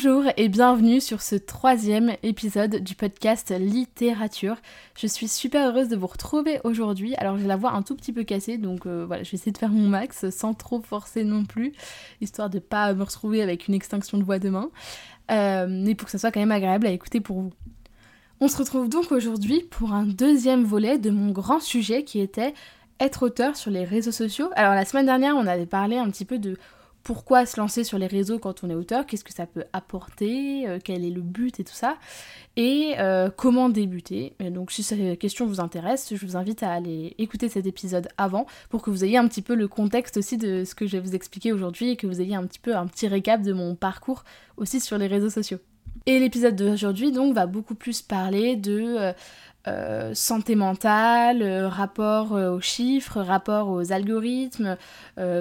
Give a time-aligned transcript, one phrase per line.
[0.00, 4.54] Bonjour et bienvenue sur ce troisième épisode du podcast Littérature.
[4.96, 7.16] Je suis super heureuse de vous retrouver aujourd'hui.
[7.16, 9.50] Alors j'ai la voix un tout petit peu cassée, donc euh, voilà, je vais essayer
[9.50, 11.72] de faire mon max sans trop forcer non plus,
[12.20, 14.70] histoire de pas me retrouver avec une extinction de voix demain,
[15.32, 17.52] euh, mais pour que ça soit quand même agréable à écouter pour vous.
[18.38, 22.54] On se retrouve donc aujourd'hui pour un deuxième volet de mon grand sujet qui était
[23.00, 24.48] être auteur sur les réseaux sociaux.
[24.54, 26.56] Alors la semaine dernière, on avait parlé un petit peu de
[27.02, 30.68] pourquoi se lancer sur les réseaux quand on est auteur, qu'est-ce que ça peut apporter,
[30.68, 31.96] euh, quel est le but et tout ça,
[32.56, 34.34] et euh, comment débuter.
[34.40, 38.46] Donc si cette question vous intéresse, je vous invite à aller écouter cet épisode avant
[38.68, 41.00] pour que vous ayez un petit peu le contexte aussi de ce que je vais
[41.00, 43.74] vous expliquer aujourd'hui et que vous ayez un petit peu un petit récap de mon
[43.74, 44.24] parcours
[44.56, 45.58] aussi sur les réseaux sociaux.
[46.06, 49.12] Et l'épisode d'aujourd'hui donc va beaucoup plus parler de...
[49.66, 54.76] Euh, santé mentale, euh, rapport euh, aux chiffres, rapport aux algorithmes,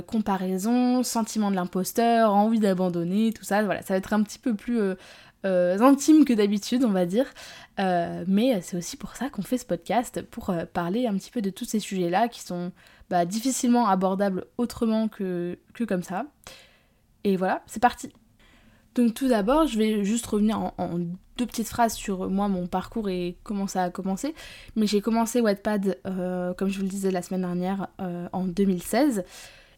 [0.08, 3.64] comparaison, sentiment de l'imposteur, envie d'abandonner, tout ça.
[3.64, 4.80] Voilà, ça va être un petit peu plus
[5.44, 7.26] intime que d'habitude, on va dire.
[7.78, 11.50] mais c'est aussi pour ça qu'on fait ce podcast, pour parler un petit peu de
[11.50, 12.72] tous ces sujets-là qui sont
[13.10, 16.26] bah, difficilement abordables autrement que, que comme ça.
[17.24, 18.12] Et voilà, c'est parti.
[18.98, 21.00] Donc tout d'abord, je vais juste revenir en,
[21.38, 24.34] deux petites phrases sur moi, mon parcours et comment ça a commencé.
[24.76, 28.46] Mais j'ai commencé Wattpad, euh, comme je vous le disais la semaine dernière, euh, en
[28.46, 29.24] 2016.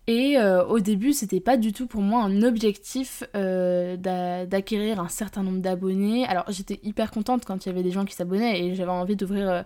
[0.07, 5.43] Et euh, au début, c'était pas du tout pour moi un objectif d'acquérir un certain
[5.43, 6.25] nombre d'abonnés.
[6.25, 9.17] Alors j'étais hyper contente quand il y avait des gens qui s'abonnaient et j'avais envie
[9.17, 9.65] d'ouvrir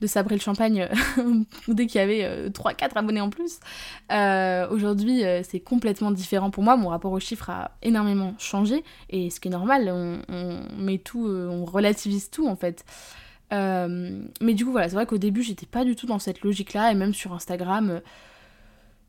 [0.00, 0.88] de sabrer le champagne
[1.68, 3.60] dès qu'il y avait 3-4 euh, abonnés en plus.
[4.10, 6.76] Euh, aujourd'hui, euh, c'est complètement différent pour moi.
[6.76, 8.82] Mon rapport aux chiffres a énormément changé.
[9.10, 12.84] Et ce qui est normal, on, met tout, on relativise tout en fait.
[13.50, 16.92] mais du coup, voilà, c'est vrai qu'au début, j'étais pas du tout dans cette logique-là.
[16.92, 18.00] Et même sur Instagram,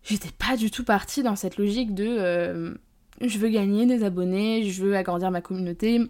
[0.04, 2.78] j'étais pas du tout partie dans cette logique de
[3.24, 6.10] je veux gagner des abonnés, je veux agrandir ma communauté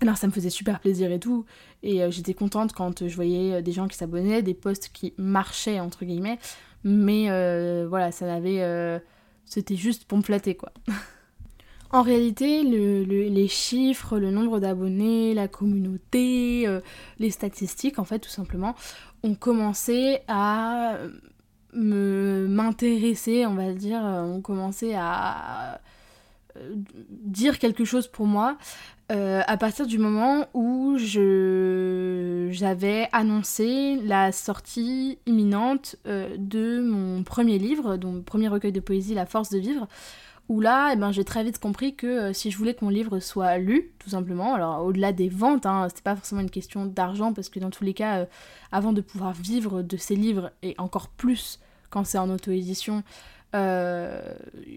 [0.00, 1.46] alors ça me faisait super plaisir et tout,
[1.82, 5.14] et euh, j'étais contente quand je voyais euh, des gens qui s'abonnaient, des posts qui
[5.16, 6.38] marchaient entre guillemets,
[6.84, 9.00] mais euh, voilà, ça n'avait...
[9.48, 10.72] C'était juste pour me flatter quoi.
[11.92, 16.66] en réalité, les chiffres, le nombre d'abonnés, la communauté,
[17.20, 18.74] les statistiques en fait tout simplement,
[19.22, 20.98] ont commencé à
[21.72, 25.80] m'intéresser, on va dire, ont commencé à
[27.10, 28.56] dire quelque chose pour moi
[29.12, 31.28] euh, à partir du moment où j'avais
[33.12, 39.26] annoncé la sortie imminente euh, de mon premier livre, donc premier recueil de poésie, La
[39.26, 39.86] force de vivre,
[40.48, 42.90] où là, eh ben, j'ai très vite compris que euh, si je voulais que mon
[42.90, 46.84] livre soit lu, tout simplement, alors au-delà des ventes, hein, c'était pas forcément une question
[46.84, 48.26] d'argent, parce que dans tous les cas,
[48.72, 53.04] avant de pouvoir vivre de ces livres, et encore plus quand c'est en auto-édition,
[53.56, 54.20] euh,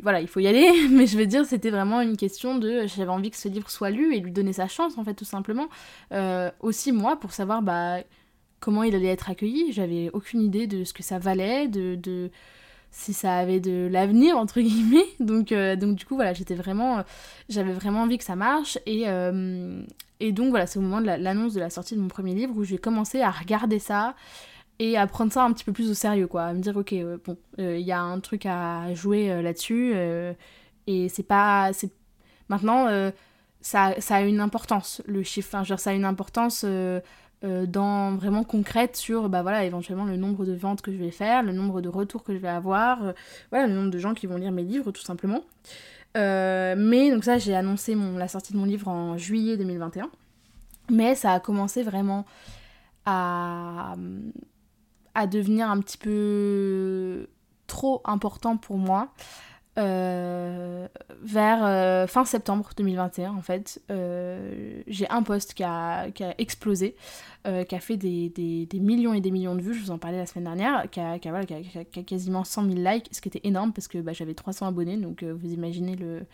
[0.04, 3.10] voilà, il faut y aller, mais je veux dire, c'était vraiment une question de j'avais
[3.10, 5.68] envie que ce livre soit lu et lui donner sa chance, en fait, tout simplement.
[6.14, 7.98] Euh, aussi, moi, pour savoir bah,
[8.60, 12.32] comment il allait être accueilli, j'avais aucune idée de ce que ça valait, de, de
[12.92, 15.06] si ça avait de l'avenir, entre guillemets.
[15.20, 17.04] Donc, euh, donc, du coup, voilà, j'étais vraiment.
[17.50, 18.80] J'avais vraiment envie que ça marche.
[18.86, 19.06] Et,
[20.22, 22.54] et donc, voilà, c'est au moment de l'annonce de la sortie de mon premier livre
[22.58, 24.16] où j'ai commencé à regarder ça
[24.80, 26.44] et à prendre ça un petit peu plus au sérieux, quoi.
[26.46, 29.42] À me dire, ok, euh, bon, il euh, y a un truc à jouer euh,
[29.42, 29.94] là-dessus,
[30.88, 31.72] et c'est pas.
[32.48, 32.88] Maintenant,
[33.62, 35.50] ça, ça, a une importance, le chiffre.
[35.50, 36.66] Enfin, genre, ça a une importance
[37.44, 41.44] dans vraiment concrète sur, bah voilà, éventuellement le nombre de ventes que je vais faire,
[41.44, 43.14] le nombre de retours que je vais avoir,
[43.52, 45.44] voilà, le nombre de gens qui vont lire mes livres, tout simplement.
[46.16, 50.10] mais donc, ça, j'ai annoncé mon, la sortie de mon livre en juillet 2021.
[50.90, 52.26] Mais ça a commencé vraiment
[53.06, 53.96] à
[55.16, 57.28] à devenir un petit peu
[57.68, 59.10] trop important pour moi.
[59.78, 60.88] Euh,
[61.22, 66.34] vers euh, fin septembre 2021 en fait euh, j'ai un post qui a, qui a
[66.38, 66.98] explosé
[67.46, 70.18] qui a fait des, des, millions et des millions de vues je vous en parlais
[70.18, 73.72] la semaine dernière qui a, qui a, quasiment 100 000 likes ce qui était énorme
[73.72, 76.26] parce que bah, j'avais 300 abonnés donc vous imaginez le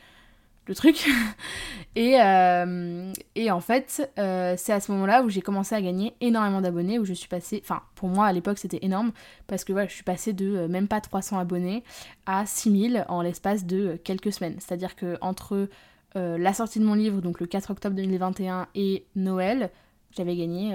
[0.67, 1.07] le truc.
[1.95, 6.13] et, euh, et en fait, euh, c'est à ce moment-là où j'ai commencé à gagner
[6.21, 9.12] énormément d'abonnés, où je suis passée, enfin pour moi à l'époque c'était énorme,
[9.47, 11.83] parce que voilà, je suis passée de euh, même pas 300 abonnés
[12.25, 14.56] à 6000 en l'espace de quelques semaines.
[14.59, 15.69] C'est-à-dire que entre
[16.17, 19.69] la sortie de mon livre, donc le 4 octobre 2021, et Noël,
[20.12, 20.73] j'avais gagné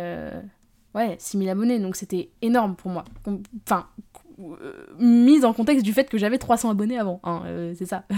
[0.94, 3.04] ouais, 6000 abonnés, donc c'était énorme pour moi.
[3.64, 3.86] Enfin,
[4.98, 8.04] mise en contexte du fait que j'avais 300 abonnés avant, hein, euh, c'est ça.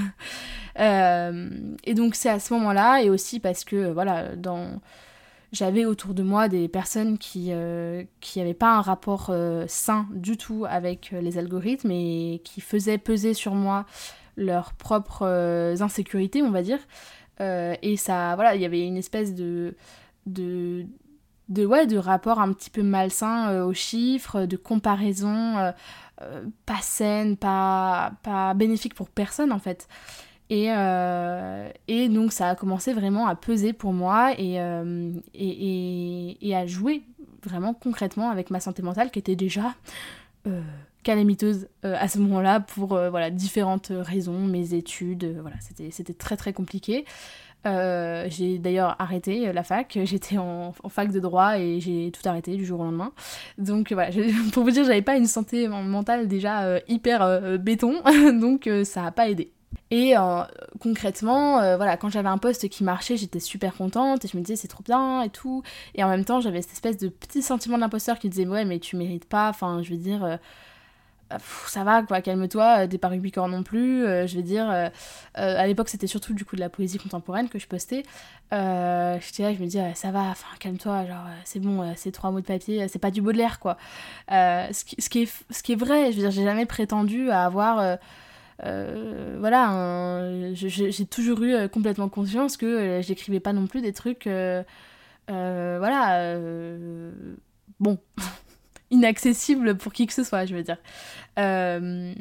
[0.81, 1.51] Euh,
[1.85, 4.81] et donc c'est à ce moment-là, et aussi parce que, voilà, dans...
[5.53, 9.31] J'avais autour de moi des personnes qui n'avaient pas un rapport
[9.67, 13.85] sain du tout avec les algorithmes et qui faisaient peser sur moi
[14.39, 15.27] leurs propres
[15.79, 16.79] insécurités, on va dire.
[17.39, 19.77] et ça, voilà, il y avait une espèce de,
[20.25, 20.87] de,
[21.49, 25.73] de, ouais, de rapport un petit peu malsain aux chiffres, de comparaison euh,
[26.67, 29.89] pas saine, pas, pas bénéfique pour personne en fait.
[30.51, 36.37] Et, euh, et, donc ça a commencé vraiment à peser pour moi et, euh, et,
[36.47, 37.03] et, à jouer
[37.43, 39.75] vraiment concrètement avec ma santé mentale qui était déjà
[41.03, 47.05] calamiteuse à ce moment-là pour voilà, différentes raisons, mes études, voilà, c'était très très compliqué.
[47.65, 52.27] Euh, j'ai d'ailleurs arrêté euh, la fac, j'étais en, fac de droit et j'ai tout
[52.29, 53.13] arrêté du jour au lendemain.
[53.59, 54.11] Donc voilà,
[54.53, 58.03] pour vous dire, j'avais pas une santé mentale déjà euh, hyper béton,
[58.33, 59.53] donc ça a pas aidé.
[59.91, 60.15] Et
[60.81, 64.57] concrètement, voilà, quand j'avais un poste qui marchait, j'étais super contente et je me disais
[64.57, 65.63] c'est trop bien et tout.
[65.95, 68.79] Et en même temps, j'avais cette espèce de petit sentiment d'imposteur qui disait ouais, mais
[68.79, 70.39] tu mérites pas, enfin, je veux dire
[71.67, 74.89] ça va quoi, calme-toi, t'es pas Rubicor non plus, euh, je veux dire, euh,
[75.39, 78.03] euh, à l'époque c'était surtout du coup de la poésie contemporaine que je postais,
[78.51, 82.87] je me dis, ça va, enfin calme-toi, genre c'est bon, ces trois mots de papier,
[82.89, 83.77] c'est pas du Baudelaire quoi.
[84.29, 87.99] Ce qui, ce qui est vrai, je veux dire, j'ai jamais prétendu à avoir...
[89.39, 94.29] voilà, j'ai toujours eu complètement conscience que j'écrivais pas non plus des trucs,
[95.29, 96.37] voilà,
[97.81, 97.99] bon,
[98.93, 100.77] inaccessible pour qui que ce soit, je veux dire.
[101.39, 102.13] Euh,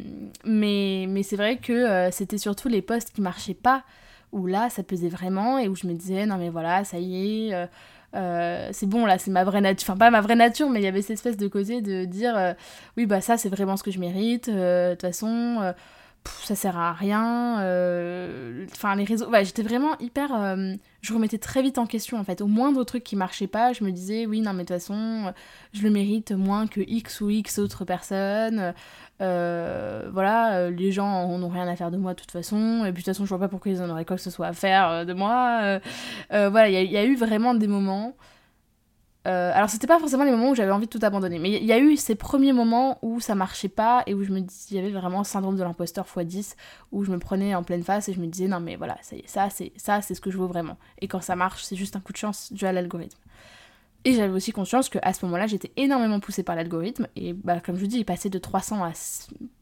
[0.46, 3.84] mais mais c'est vrai que euh, c'était surtout les postes qui marchaient pas,
[4.32, 7.50] où là, ça pesait vraiment, et où je me disais, non mais voilà, ça y
[7.50, 7.68] est,
[8.16, 10.84] euh, c'est bon, là, c'est ma vraie nature, enfin pas ma vraie nature, mais il
[10.84, 12.56] y avait cette espèce de côté de dire,
[12.98, 15.74] oui, bah ça, c'est vraiment ce que je mérite, de toute façon
[16.26, 17.62] ça sert à rien.
[17.62, 19.30] Euh, enfin, les réseaux.
[19.30, 20.34] Ouais, j'étais vraiment hyper.
[20.34, 22.42] Euh, je remettais très vite en question en fait.
[22.42, 25.34] Au moindre truc qui marchait pas, je me disais, oui, non, mais de toute façon,
[25.74, 28.74] je le mérite moins que X ou X autres personnes.
[29.22, 32.86] Euh, voilà, les gens n'ont rien à faire de moi de toute façon.
[32.86, 34.32] Et puis de toute façon, je vois pas pourquoi ils en auraient quoi que ce
[34.32, 35.80] soit à faire de moi.
[36.30, 38.16] voilà, il y, a eu vraiment des moments
[39.28, 41.66] euh, alors c'était pas forcément les moments où j'avais envie de tout abandonner, mais il
[41.66, 44.66] y a eu ces premiers moments où ça marchait pas et où je me dis,
[44.72, 46.56] il y avait vraiment le syndrome de l'imposteur x10
[46.92, 49.16] où je me prenais en pleine face et je me disais non mais voilà, ça
[49.28, 50.78] ça c'est ça c'est ce que je veux vraiment.
[51.00, 53.20] Et quand ça marche, c'est juste un coup de chance dû à l'algorithme.
[54.04, 57.76] Et j'avais aussi conscience qu'à ce moment-là, j'étais énormément poussée par l'algorithme et bah comme
[57.76, 58.94] je vous dis, il passait de 300 à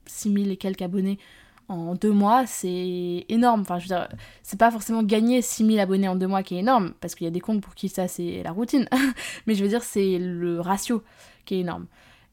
[0.06, 1.20] 6000 et quelques abonnés
[1.70, 3.62] en deux mois, c'est énorme.
[3.62, 4.10] Enfin, je veux dire,
[4.44, 7.28] c'est pas forcément gagner 6000 abonnés en deux mois qui est énorme, parce qu'il y
[7.28, 8.90] a des comptes pour qui ça c'est la routine.
[9.48, 11.04] Mais je veux dire, c'est le ratio
[11.46, 11.86] qui est énorme.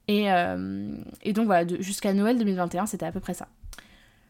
[0.08, 3.48] Et, euh, et donc voilà, jusqu'à Noël 2021, c'était à peu près ça.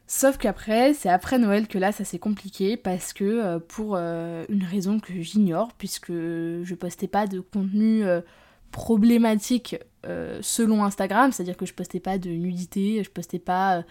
[0.09, 4.45] Sauf qu'après, c'est après Noël que là, ça s'est compliqué parce que euh, pour euh,
[4.49, 8.05] une raison que j'ignore, puisque je postais pas de contenu
[8.73, 9.77] problématique
[10.41, 13.85] selon Instagram, c'est-à-dire que je postais pas de nudité, je postais pas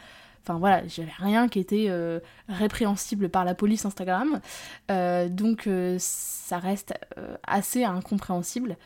[0.48, 4.42] Enfin voilà, j'avais rien qui était euh, répréhensible par la police Instagram.
[4.92, 6.94] Euh, donc euh, ça reste
[7.48, 8.78] assez incompréhensible.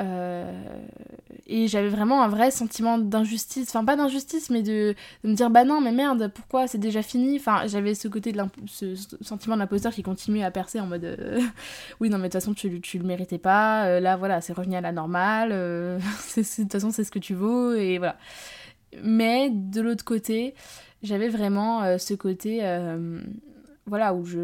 [0.00, 4.94] et j'avais vraiment un vrai sentiment d'injustice, enfin pas d'injustice, mais de,
[5.24, 7.36] me dire bah non, mais merde, pourquoi c'est déjà fini?
[7.36, 11.18] Enfin, j'avais ce côté de ce sentiment d'imposteur qui continuait à percer en mode
[12.00, 14.76] oui, non, mais de toute façon, tu, tu le méritais pas, là voilà, c'est revenu
[14.76, 15.98] à la normale, de
[16.62, 18.16] toute façon, c'est ce que tu vaux, et voilà.
[19.02, 20.54] Mais de l'autre côté,
[21.04, 23.20] j'avais vraiment euh, ce côté, euh,
[23.86, 24.38] voilà, où je,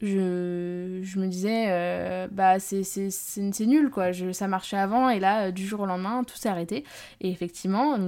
[0.00, 5.86] me disais, euh, bah c'est nul, quoi, ça marchait avant, et là, du jour au
[5.86, 6.84] lendemain, tout s'est arrêté.
[7.20, 7.98] Et effectivement,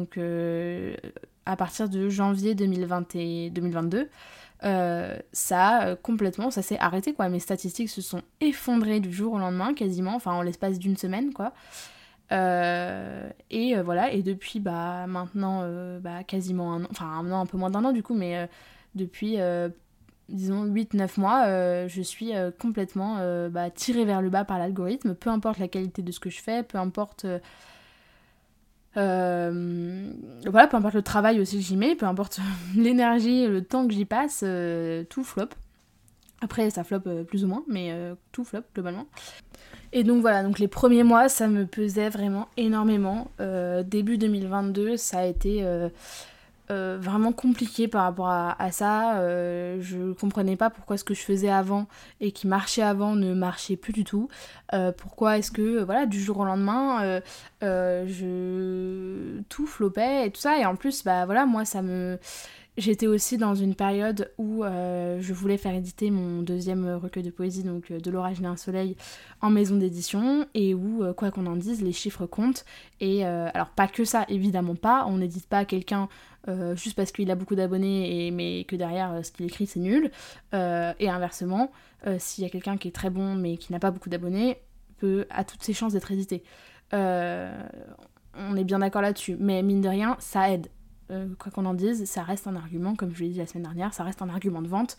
[1.47, 4.09] à partir de janvier 2020 et 2022,
[5.33, 7.29] ça complètement, ça s'est arrêté, quoi.
[7.29, 11.33] Mes statistiques se sont effondrées du jour au lendemain, quasiment, enfin, en l'espace d'une semaine,
[11.33, 11.53] quoi.
[12.33, 17.31] Euh, et euh, voilà, et depuis bah, maintenant euh, bah, quasiment un an, enfin un
[17.31, 18.49] an, un peu moins d'un an du coup, mais
[18.95, 19.39] depuis
[20.29, 23.19] disons 8-9 mois, je suis complètement
[23.51, 26.41] bah, tirée vers le bas par l'algorithme, peu importe la qualité de ce que je
[26.41, 27.27] fais, peu importe
[28.95, 32.41] voilà, peu importe le travail aussi que j'y mets, peu importe
[32.77, 34.45] l'énergie, le temps que j'y passe,
[35.11, 35.49] tout flop.
[36.41, 37.93] Après, ça flop plus ou moins, mais
[38.33, 39.07] tout flop globalement.
[39.97, 43.29] Et donc voilà, donc les premiers mois, ça me pesait vraiment énormément.
[43.41, 45.89] Euh, début 2022, ça a été euh,
[46.73, 49.21] euh, vraiment compliqué par rapport à, ça.
[49.81, 51.87] je comprenais pas pourquoi ce que je faisais avant
[52.21, 54.29] et qui marchait avant ne marchait plus du tout.
[54.99, 57.21] pourquoi est-ce que, voilà, du jour au lendemain,
[57.63, 60.59] je tout flopait et tout ça.
[60.59, 62.19] Et en plus, bah voilà, moi, ça me
[62.77, 67.31] J'étais aussi dans une période où euh, je voulais faire éditer mon deuxième recueil de
[67.31, 68.97] poésie, donc euh, De l'orage d'un soleil,
[69.41, 72.65] en maison d'édition, et où, euh, quoi qu'on en dise, les chiffres comptent.
[72.99, 76.09] Et alors, pas que ça, évidemment pas, on n'édite pas quelqu'un
[76.75, 80.11] juste parce qu'il a beaucoup d'abonnés, et, mais que derrière, ce qu'il écrit, c'est nul.
[80.53, 81.71] et inversement,
[82.19, 84.59] s'il y a quelqu'un qui est très bon, mais qui n'a pas beaucoup d'abonnés,
[84.99, 86.43] peut a toutes ses chances d'être édité.
[86.93, 90.69] on est bien d'accord là-dessus, mais mine de rien, ça aide
[91.11, 93.65] euh, quoi qu'on en dise, ça reste un argument, comme je l'ai dit la semaine
[93.65, 94.97] dernière, ça reste un argument de vente.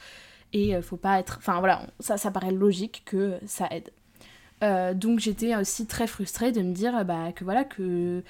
[0.54, 1.38] Et euh, faut pas être.
[1.40, 3.90] Enfin voilà, ça, ça paraît logique que ça aide.
[4.64, 8.24] Euh, donc j'étais aussi très frustrée de me dire bah, que voilà, que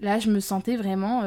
[0.00, 1.22] là je me sentais vraiment.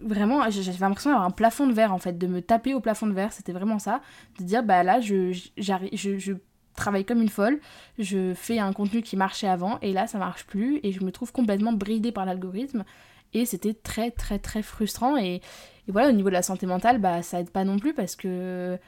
[0.00, 3.06] vraiment, j'avais l'impression d'avoir un plafond de verre en fait, de me taper au plafond
[3.06, 4.00] de verre, c'était vraiment ça.
[4.38, 6.32] De dire bah là je, je, je
[6.78, 7.60] travaille comme une folle,
[7.98, 11.12] je fais un contenu qui marchait avant et là ça marche plus et je me
[11.12, 12.84] trouve complètement bridée par l'algorithme
[13.34, 15.16] et c'était très très très frustrant.
[15.16, 15.40] Et,
[15.88, 18.78] voilà, au niveau de la santé mentale, bah ça aide pas non plus parce que.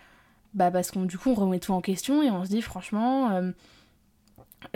[0.53, 3.31] Bah parce qu'on du coup on remet tout en question et on se dit franchement.
[3.31, 3.51] Euh,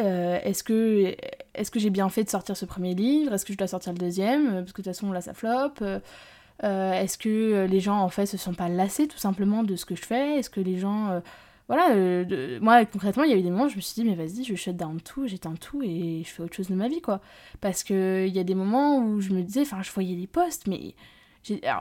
[0.01, 1.15] euh, est-ce que,
[1.55, 3.35] est que j'ai bien fait de sortir ce premier livre?
[3.35, 4.51] Est-ce que je dois sortir le deuxième?
[4.51, 5.85] Parce que de toute façon là ça floppe.
[6.63, 9.85] Euh, est-ce que les gens en fait se sont pas lassés tout simplement de ce
[9.85, 10.39] que je fais?
[10.39, 11.21] Est-ce que les gens
[11.69, 14.05] voilà, euh, moi concrètement, il y a eu des moments où je me suis dit,
[14.09, 16.89] mais vas-y, je shut down tout, j'éteins tout et je fais autre chose de ma
[16.89, 17.21] vie, quoi.
[17.61, 20.67] Parce qu'il y a des moments où je me disais, enfin, je voyais des posts,
[20.67, 20.95] mais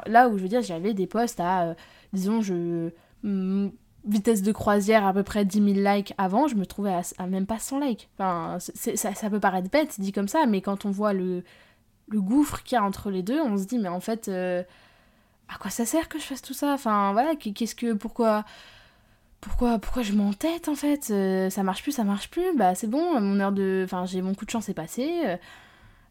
[0.07, 1.73] là où je veux dire, j'avais des posts à, euh,
[2.13, 2.89] disons, je.
[3.23, 3.69] Mm,
[4.05, 7.45] vitesse de croisière à peu près 10 000 likes avant, je me trouvais à, même
[7.45, 8.09] pas 100 likes.
[8.17, 11.43] Enfin, ça, ça, peut paraître bête dit comme ça, mais quand on voit le,
[12.09, 14.63] le gouffre qu'il y a entre les deux, on se dit, mais en fait, euh,
[15.47, 16.73] à quoi ça sert que je fasse tout ça?
[16.73, 17.93] Enfin, voilà, qu'est-ce que.
[17.93, 18.43] Pourquoi?
[19.43, 22.87] Pourquoi, pourquoi je m'entête en fait euh, Ça marche plus, ça marche plus, bah c'est
[22.87, 23.81] bon, mon heure de.
[23.83, 25.21] Enfin, j'ai mon coup de chance est passé.
[25.25, 25.35] Euh,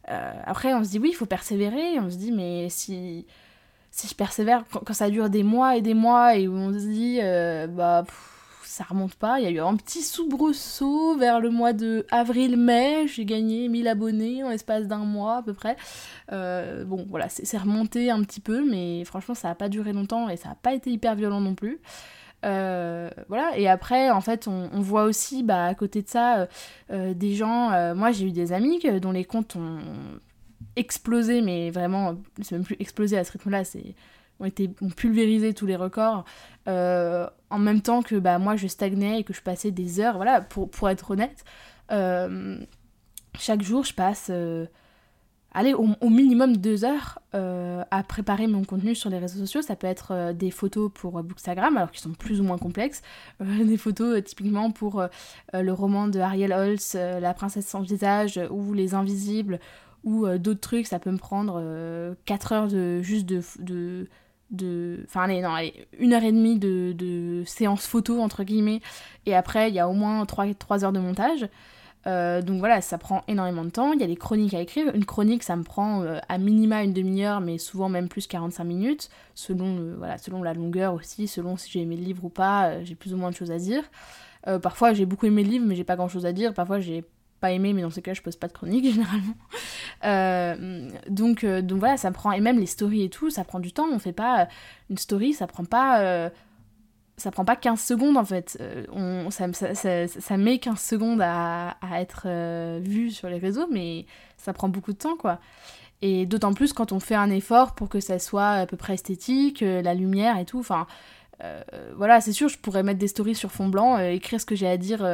[0.09, 1.99] euh, après, on se dit oui, il faut persévérer.
[1.99, 3.25] On se dit, mais si,
[3.89, 7.19] si je persévère, quand, ça dure des mois et des mois et on se dit,
[7.75, 8.05] bah
[8.63, 13.07] ça remonte pas, il y a eu un petit soubresaut vers le mois de avril-mai,
[13.07, 15.75] j'ai gagné 1000 abonnés en l'espace d'un mois à peu près.
[16.29, 20.37] bon, voilà, c'est remonté un petit peu, mais franchement, ça n'a pas duré longtemps et
[20.37, 21.81] ça n'a pas été hyper violent non plus.
[22.43, 26.45] Euh, voilà, et après, en fait, on, voit aussi, bah, à côté de ça, euh,
[26.91, 27.93] euh, des gens.
[27.95, 29.79] moi, j'ai eu des amis dont les comptes ont
[30.75, 33.95] explosé, mais vraiment, c'est même plus explosé à ce rythme-là, c'est
[34.39, 36.25] ont été ont pulvérisé tous les records
[36.65, 40.41] en même temps que bah moi je stagnais et que je passais des heures voilà
[40.41, 41.45] pour, pour être honnête
[43.37, 44.31] chaque jour je passe
[45.53, 49.61] allez, au, minimum deux heures euh, à préparer mon contenu sur les réseaux sociaux.
[49.61, 52.57] Ça peut être euh, des photos pour euh, Bookstagram, alors qu'ils sont plus ou moins
[52.57, 53.01] complexes.
[53.39, 55.05] des photos typiquement pour
[55.53, 59.59] le roman de Ariel Holz, La princesse sans visage, ou Les Invisibles,
[60.03, 60.87] ou d'autres trucs.
[60.87, 64.07] Ça peut me prendre quatre heures de, juste de...
[64.51, 65.55] de enfin allez non
[65.97, 68.81] une heure et demie de, de séance photo entre guillemets
[69.25, 71.47] et après il y a au moins 3, 3 heures de montage
[72.05, 73.93] euh, donc voilà, ça prend énormément de temps.
[73.93, 74.93] Il y a des chroniques à écrire.
[74.93, 78.63] Une chronique, ça me prend euh, à minima une demi-heure, mais souvent même plus 45
[78.63, 82.67] minutes, selon, voilà, selon la longueur aussi, selon si j'ai aimé le livre ou pas,
[82.67, 83.83] euh, j'ai plus ou moins de choses à dire.
[84.61, 86.53] parfois j'ai beaucoup aimé le livre, mais j'ai pas grand chose à dire.
[86.53, 87.05] Parfois j'ai
[87.39, 89.35] pas aimé, mais dans ces cas je pose pas de chronique généralement.
[91.09, 92.33] donc, donc voilà, ça prend.
[92.33, 93.87] Et même les stories et tout, ça prend du temps.
[93.91, 94.49] On fait pas
[94.89, 96.29] une story, ça prend pas
[97.17, 98.57] ça prend pas 15 secondes en fait.
[98.59, 103.37] Euh, on, ça, ça, ça, met 15 secondes à, à être euh, vu sur les
[103.37, 104.05] réseaux, mais
[104.37, 105.39] ça prend beaucoup de temps quoi.
[106.01, 108.95] Et d'autant plus quand on fait un effort pour que ça soit à peu près
[108.95, 110.59] esthétique, euh, la lumière et tout.
[110.59, 110.87] Enfin,
[111.97, 114.67] voilà, c'est sûr, je pourrais mettre des stories sur fond blanc, écrire ce que j'ai
[114.67, 115.05] à dire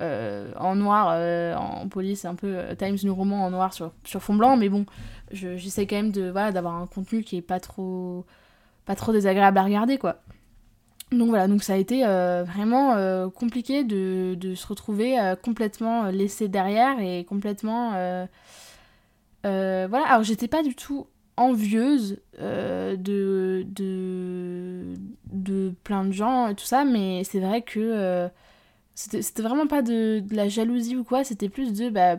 [0.00, 4.56] en noir, en police, un peu Times New Roman en noir sur, sur fond blanc,
[4.56, 4.86] mais bon,
[5.32, 8.24] j'essaie quand même de voilà d'avoir un contenu qui est pas trop
[8.84, 10.20] pas trop désagréable à regarder quoi.
[11.12, 16.06] Donc voilà, donc ça a été euh, vraiment euh, compliqué de, se retrouver euh, complètement
[16.06, 17.90] laissé derrière et complètement...
[19.42, 21.06] voilà, alors j'étais pas du tout
[21.36, 22.96] envieuse de,
[23.66, 24.94] de,
[25.32, 28.28] de plein de gens et tout ça, mais c'est vrai que
[28.94, 31.90] c'était vraiment pas de, la jalousie ou quoi, c'était plus de...
[31.90, 32.16] Bah,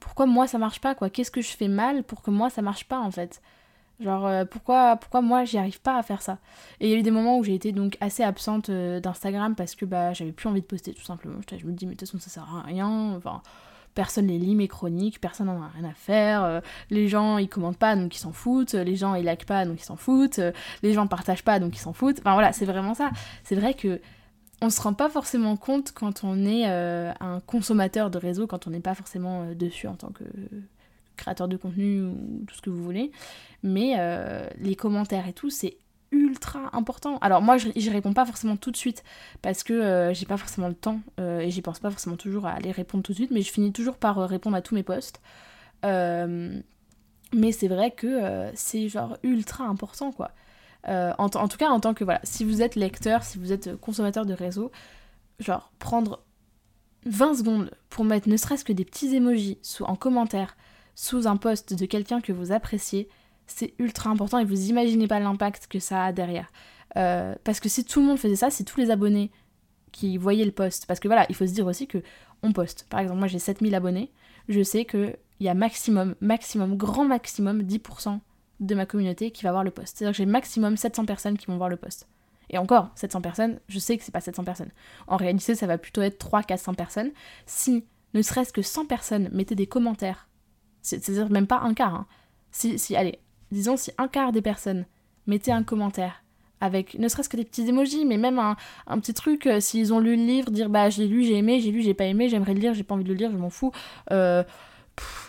[0.00, 1.08] pourquoi moi ça marche pas quoi?
[1.08, 3.40] Qu'est-ce que je fais mal pour que moi ça marche pas en fait?
[4.00, 6.38] Genre, euh, pourquoi, pourquoi moi j'y arrive pas à faire ça?
[6.80, 9.54] Et il y a eu des moments où j'ai été donc assez absente euh, d'Instagram
[9.54, 11.38] parce que bah j'avais plus envie de poster tout simplement.
[11.48, 13.14] Je me dis, mais de toute façon ça sert à rien.
[13.16, 13.40] Enfin,
[13.94, 16.42] personne les lit mes chroniques, personne n'en a rien à faire.
[16.42, 16.60] Euh,
[16.90, 18.74] les gens ils commentent pas donc ils s'en foutent.
[18.74, 20.40] Les gens ils like pas donc ils s'en foutent.
[20.82, 22.18] les gens partagent pas donc ils s'en foutent.
[22.18, 23.10] Enfin voilà, c'est vraiment ça.
[23.44, 24.00] C'est vrai que
[24.60, 28.70] on se rend pas forcément compte quand on est un consommateur de réseau, quand on
[28.70, 30.24] n'est pas forcément dessus en tant que
[31.16, 33.10] créateur de contenu ou tout ce que vous voulez.
[33.62, 35.76] Mais euh, les commentaires et tout, c'est
[36.12, 37.18] ultra important.
[37.18, 39.02] Alors moi, je réponds pas forcément tout de suite
[39.42, 42.46] parce que euh, j'ai pas forcément le temps euh, et j'y pense pas forcément toujours
[42.46, 44.84] à les répondre tout de suite, mais je finis toujours par répondre à tous mes
[44.84, 45.20] posts.
[45.82, 50.30] mais c'est vrai que c'est genre ultra important quoi.
[50.86, 53.74] En, en, tout cas, en tant que voilà, si vous êtes lecteur, si vous êtes
[53.80, 54.70] consommateur de réseau,
[55.40, 56.22] genre prendre
[57.06, 60.56] 20 secondes pour mettre ne serait-ce que des petits emojis en commentaire
[60.94, 63.08] sous un post de quelqu'un que vous appréciez,
[63.46, 66.50] c'est ultra important et vous imaginez pas l'impact que ça a derrière.
[66.96, 69.30] Euh, parce que si tout le monde faisait ça, si tous les abonnés
[69.92, 72.02] qui voyaient le post, parce que voilà, il faut se dire aussi que
[72.42, 72.86] on poste.
[72.88, 74.12] Par exemple, moi j'ai 7000 abonnés,
[74.48, 78.20] je sais qu'il y a maximum, maximum, grand maximum 10%
[78.60, 79.96] de ma communauté qui va voir le post.
[79.96, 82.08] C'est-à-dire que j'ai maximum 700 personnes qui vont voir le post.
[82.50, 84.70] Et encore, 700 personnes, je sais que c'est pas 700 personnes.
[85.06, 87.10] En réalité, ça va plutôt être 300-400 personnes.
[87.46, 90.28] Si ne serait-ce que 100 personnes mettaient des commentaires
[90.84, 91.94] c'est-à-dire même pas un quart.
[91.94, 92.06] Hein.
[92.52, 93.18] Si, si, allez,
[93.50, 94.84] disons si un quart des personnes
[95.26, 96.22] mettaient un commentaire
[96.60, 99.98] avec ne serait-ce que des petits emojis, mais même un, petit truc, euh, s'ils ont
[99.98, 102.54] lu le livre, dire bah j'ai lu, j'ai aimé, j'ai lu, j'ai pas aimé, j'aimerais
[102.54, 103.72] le lire, j'ai pas envie de le lire, je m'en fous,
[104.12, 104.42] euh,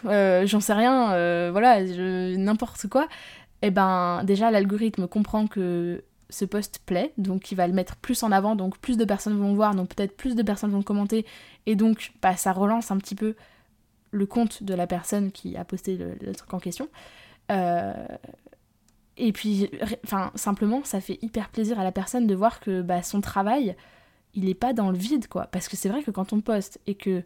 [0.06, 1.82] euh, j'en sais rien, voilà,
[2.38, 3.04] n'importe quoi,
[3.62, 7.96] et eh ben déjà l'algorithme comprend que ce post plaît, donc il va le mettre
[7.98, 10.72] plus en avant, donc plus de personnes vont le voir, donc peut-être plus de personnes
[10.72, 11.26] vont commenter,
[11.66, 13.36] et donc bah, ça relance un petit peu
[14.16, 16.88] le compte de la personne qui a posté le, truc en question.
[17.52, 17.94] Euh,
[19.18, 19.70] et puis,
[20.04, 23.76] enfin, simplement, ça fait hyper plaisir à la personne de voir que bah, son travail,
[24.34, 25.48] il est pas dans le vide, quoi.
[25.48, 27.24] Parce que c'est vrai que quand on poste et que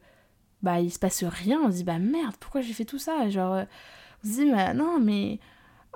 [0.61, 3.29] bah il se passe rien, on se dit bah merde, pourquoi j'ai fait tout ça?
[3.29, 3.63] Genre, euh,
[4.23, 5.39] on se dit bah non, mais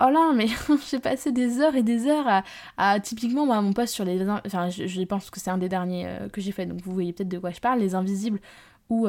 [0.00, 0.46] oh là, mais
[0.90, 2.42] j'ai passé des heures et des heures
[2.78, 6.06] à, typiquement bah, mon post sur les, enfin, je, pense que c'est un des derniers
[6.06, 8.40] euh, que j'ai fait, donc vous voyez peut-être de quoi je parle, les invisibles,
[8.88, 9.06] où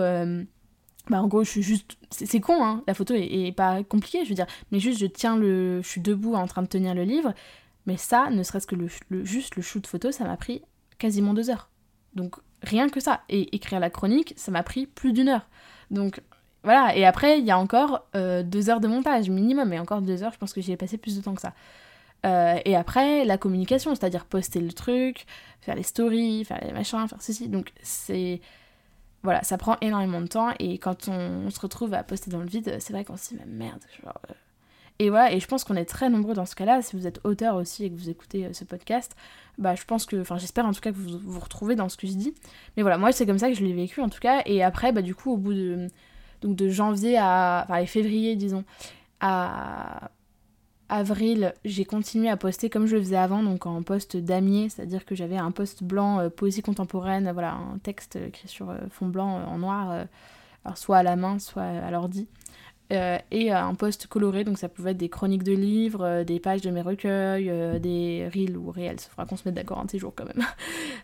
[1.09, 4.29] bah en gros je suis juste c'est con hein la photo est, pas compliquée je
[4.29, 4.47] veux dire.
[4.71, 7.33] Mais juste je tiens le je suis debout en train de tenir le livre.
[7.85, 8.89] Mais ça ne serait-ce que le,
[9.23, 10.61] juste le shoot photo ça m'a pris
[10.97, 11.69] quasiment deux heures.
[12.15, 13.21] Donc rien que ça.
[13.29, 15.47] Et écrire la chronique ça m'a pris plus d'une heure.
[15.91, 16.21] Donc
[16.63, 16.95] voilà.
[16.95, 19.71] Et après il y a encore euh, deux heures de montage minimum.
[19.73, 21.53] Et encore deux heures je pense que j'y ai passé plus de temps que ça.
[22.25, 25.27] Euh, et après la communication c'est-à-dire poster le truc
[25.61, 27.49] faire les stories faire les machins faire ceci.
[27.49, 28.41] Donc c'est
[29.25, 32.47] voilà, ça prend énormément de temps et quand on, se retrouve à poster dans le
[32.47, 34.33] vide, c'est vrai qu'on se dit, mais merde, euh.
[34.99, 36.81] Et voilà, et je pense qu'on est très nombreux dans ce cas-là.
[36.81, 39.13] Si vous êtes auteur aussi et que vous écoutez euh, ce podcast,
[39.57, 41.97] bah je pense que, enfin j'espère en tout cas que vous vous retrouvez dans ce
[41.97, 42.33] que je dis.
[42.77, 44.41] Mais voilà, moi c'est comme ça que je l'ai vécu en tout cas.
[44.45, 45.87] Et après, bah du coup, au bout de,
[46.41, 48.63] donc de janvier à, enfin février disons,
[49.19, 50.11] à
[50.89, 55.05] avril, j'ai continué à poster comme je le faisais avant, donc en poste damier, c'est-à-dire
[55.05, 59.07] que j'avais un poste blanc euh, poésie contemporaine, voilà, un texte écrit sur euh, fond
[59.07, 60.05] blanc euh, en noir,
[60.63, 62.27] alors soit à la main, soit à l'ordi.
[62.91, 66.69] et un poste coloré, donc ça pouvait être des chroniques de livres, des pages de
[66.69, 69.99] mes recueils, des reels ou réels, il faudra qu'on se mette d'accord un de ces
[69.99, 70.45] jours quand même.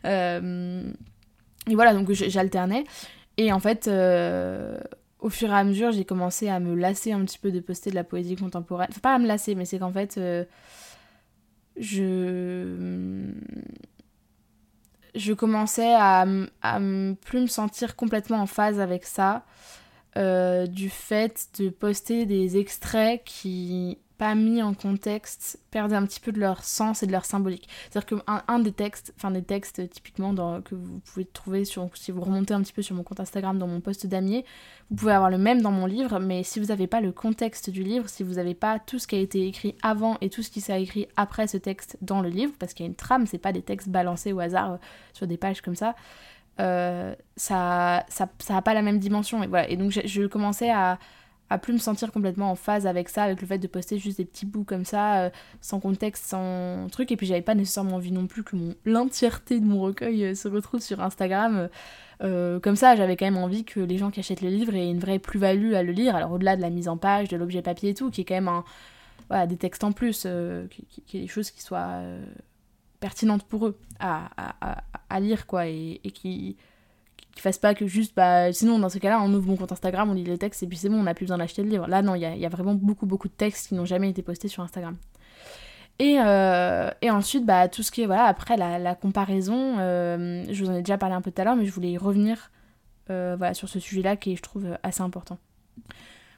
[1.68, 2.84] et voilà, donc j'alternais.
[3.38, 3.90] Et en fait,
[5.22, 7.92] au fur et à mesure, j'ai commencé à me lasser un petit peu de poster
[7.92, 8.88] de la poésie contemporaine.
[8.90, 10.44] Enfin, pas à me lasser, mais c'est qu'en fait, euh,
[11.78, 13.26] je.
[15.14, 16.26] Je commençais à,
[16.62, 19.44] à plus me sentir complètement en phase avec ça,
[20.18, 26.20] euh, du fait de poster des extraits qui pas mis en contexte perdent un petit
[26.20, 27.68] peu de leur sens et de leur symbolique.
[27.90, 31.90] C'est-à-dire qu'un un des textes, enfin des textes typiquement dans, que vous pouvez trouver sur,
[31.96, 34.46] si vous remontez un petit peu sur mon compte Instagram dans mon post damier,
[34.92, 37.72] vous pouvez avoir le même dans mon livre, mais si vous n'avez pas le contexte
[37.72, 40.44] du livre, si vous n'avez pas tout ce qui a été écrit avant et tout
[40.44, 42.96] ce qui s'est écrit après ce texte dans le livre, parce qu'il y a une
[42.96, 44.78] trame, c'est pas des textes balancés au hasard euh,
[45.14, 45.96] sur des pages comme ça,
[46.60, 49.42] euh, ça, ça, ça pas la même dimension.
[49.42, 49.68] Et voilà.
[49.68, 51.00] Et donc je commençais à
[51.52, 54.20] à plus me sentir complètement en phase avec ça, avec le fait de poster juste
[54.20, 57.12] des petits bouts comme ça, euh, sans contexte, sans truc.
[57.12, 60.34] Et puis j'avais pas nécessairement envie non plus que mon l'entièreté de mon recueil euh,
[60.34, 61.68] se retrouve sur Instagram.
[62.24, 64.90] Euh, comme ça, j'avais quand même envie que les gens qui achètent le livre aient
[64.90, 66.16] une vraie plus-value à le lire.
[66.16, 68.42] Alors au-delà de la mise en page, de l'objet papier et tout, qui est quand
[68.42, 70.26] même des textes en plus,
[70.70, 72.02] qui, qui, est des choses qui soient
[73.02, 76.56] pertinentes pour eux à, à, à, lire, quoi, et qui
[77.36, 80.10] qui fasse pas que juste, bah, sinon dans ce cas-là, on ouvre mon compte Instagram,
[80.10, 81.88] on lit les textes et puis c'est bon, on n'a plus besoin d'acheter le livre.
[81.88, 84.48] Là, non, il y a, vraiment beaucoup, beaucoup de textes qui n'ont jamais été postés
[84.48, 84.98] sur Instagram.
[86.00, 90.64] Et, euh, et, ensuite, bah, tout ce qui est, voilà, après la, comparaison, euh, je
[90.64, 92.52] vous en ai déjà parlé un peu tout à l'heure, mais je voulais y revenir
[93.10, 95.38] euh, voilà, sur ce sujet-là qui est, je trouve, assez important.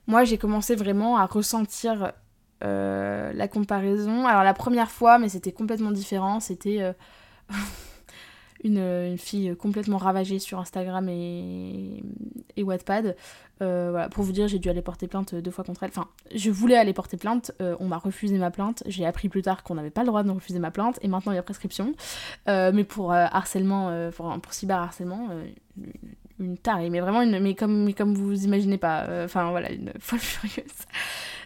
[0.05, 2.13] Moi, j'ai commencé vraiment à ressentir
[2.61, 4.25] la comparaison.
[4.25, 6.93] Alors, la première fois, mais c'était complètement différent, c'était
[8.63, 12.03] une, fille complètement ravagée sur Instagram et,
[12.55, 13.15] et Wattpad.
[13.61, 15.89] Euh, voilà, pour vous dire, j'ai dû aller porter plainte deux fois contre elle.
[15.89, 18.83] Enfin, je voulais aller porter plainte, euh, on m'a refusé ma plainte.
[18.87, 21.31] J'ai appris plus tard qu'on n'avait pas le droit de refuser ma plainte, et maintenant
[21.31, 21.93] il y a prescription.
[22.47, 25.29] Euh, mais pour harcèlement, pour, pour cyberharcèlement,
[26.39, 29.07] une tarée, mais vraiment une, mais comme, mais comme vous imaginez pas.
[29.23, 30.85] Enfin voilà, une folle furieuse.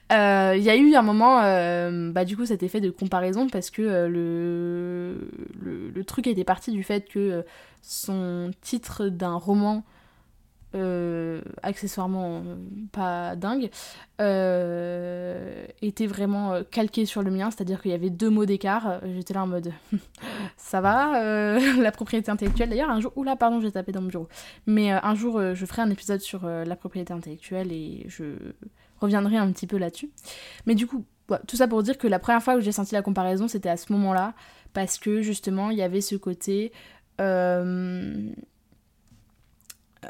[0.09, 3.49] Il euh, y a eu un moment, euh, bah, du coup, cet effet de comparaison
[3.49, 7.43] parce que euh, le, le, le, truc était parti du fait que
[7.81, 9.83] son titre d'un roman,
[11.63, 12.43] accessoirement
[12.91, 13.69] pas dingue,
[15.81, 19.01] était vraiment calqué sur le mien, c'est-à-dire qu'il y avait deux mots d'écart.
[19.13, 19.73] J'étais là en mode
[20.57, 22.69] ça va, la propriété intellectuelle.
[22.69, 24.29] D'ailleurs, un jour, oula, pardon, j'ai tapé dans mon bureau.
[24.67, 28.35] Mais un jour, je ferai un épisode sur la propriété intellectuelle et je
[28.99, 30.09] reviendrai un petit peu là-dessus.
[30.65, 31.05] Mais du coup,
[31.47, 33.77] tout ça pour dire que la première fois où j'ai senti la comparaison, c'était à
[33.77, 34.33] ce moment-là,
[34.73, 36.71] parce que justement, il y avait ce côté...
[37.19, 38.29] Euh,
[40.05, 40.09] euh,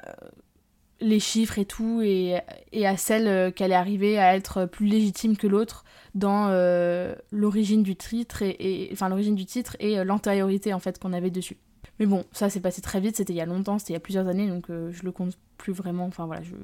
[0.99, 5.37] les chiffres et tout, et, et à celle qu'elle est arrivée à être plus légitime
[5.37, 10.79] que l'autre dans euh, l'origine du titre et, enfin l'origine du titre et l'antériorité en
[10.79, 11.57] fait qu'on avait dessus.
[11.99, 13.97] Mais bon, ça s'est passé très vite, c'était il y a longtemps, c'était il y
[13.97, 16.05] a plusieurs années, donc je le compte plus vraiment.
[16.05, 16.55] Enfin voilà, je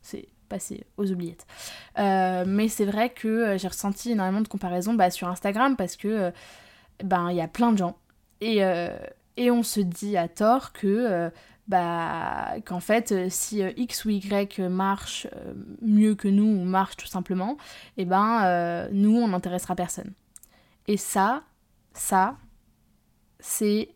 [0.00, 1.46] c'est passer aux oubliettes.
[1.98, 5.96] Euh, mais c'est vrai que euh, j'ai ressenti énormément de comparaisons bah, sur Instagram parce
[5.96, 6.30] que euh,
[7.02, 7.96] ben il y a plein de gens
[8.40, 8.60] et,
[9.36, 11.30] et on se dit à tort que
[11.68, 15.26] bah qu'en fait si X ou Y marche
[15.80, 17.56] mieux que nous ou marche tout simplement,
[17.96, 20.12] et eh ben nous on n'intéressera personne.
[20.86, 21.42] Et ça,
[21.92, 22.36] ça,
[23.40, 23.90] c'est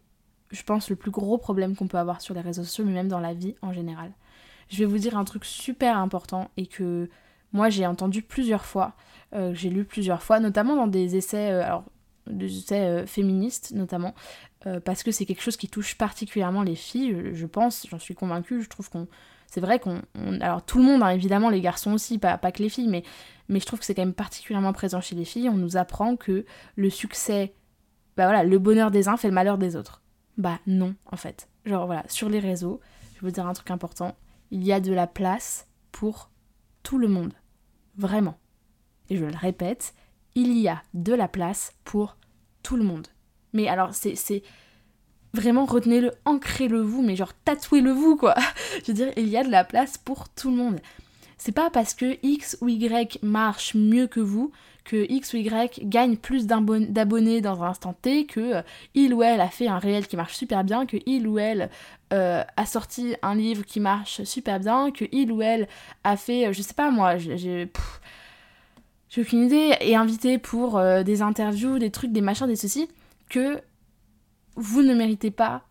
[0.51, 3.09] je pense le plus gros problème qu'on peut avoir sur les réseaux sociaux mais même
[3.09, 4.13] dans la vie en général
[4.71, 7.09] je vais vous dire un truc super important et que
[7.53, 8.95] moi j'ai entendu plusieurs fois,
[9.35, 11.85] euh, j'ai lu plusieurs fois, notamment dans des essais, euh, alors
[12.27, 14.15] des essais euh, féministes notamment,
[14.85, 18.63] parce que c'est quelque chose qui touche particulièrement les filles, je, pense, j'en suis convaincue,
[18.63, 19.09] je trouve qu'on...
[19.47, 20.03] C'est vrai qu'on...
[20.43, 23.03] alors tout le monde, hein, évidemment, les garçons aussi, pas, pas que les filles, mais,
[23.49, 26.15] mais je trouve que c'est quand même particulièrement présent chez les filles, on nous apprend
[26.15, 26.45] que
[26.77, 27.55] le succès,
[28.19, 30.03] bah voilà, le bonheur des uns fait le malheur des autres.
[30.37, 31.49] Bah non, en fait.
[31.65, 32.81] Genre voilà, sur les réseaux,
[33.15, 34.15] je vais vous dire un truc important,
[34.51, 36.31] il y a de la place pour
[36.83, 37.33] tout le monde.
[37.97, 38.39] Vraiment.
[39.09, 39.95] Et je le répète,
[40.35, 42.17] il y a de la place pour
[42.63, 43.09] tout le monde.
[43.53, 44.43] Mais alors, c'est.
[45.33, 48.35] Vraiment, retenez-le, ancrez-le vous, mais genre tatouez-le vous, quoi.
[48.83, 50.81] je veux dire, il y a de la place pour tout le monde.
[51.41, 54.53] C'est pas parce que X ou Y marche mieux que vous
[54.85, 58.63] que X ou Y gagne plus d'abonnés dans un instant T, que euh,
[58.95, 61.71] il ou elle a fait un réel qui marche super bien, que il ou elle
[62.13, 65.67] euh, a sorti un livre qui marche super bien, que il ou elle
[66.05, 67.71] a fait, euh, je sais pas moi, j'ai j'ai
[69.19, 72.89] aucune idée, et invité pour des interviews, des trucs, des machins, des ceci,
[73.29, 73.61] que
[74.57, 75.63] vous ne méritez pas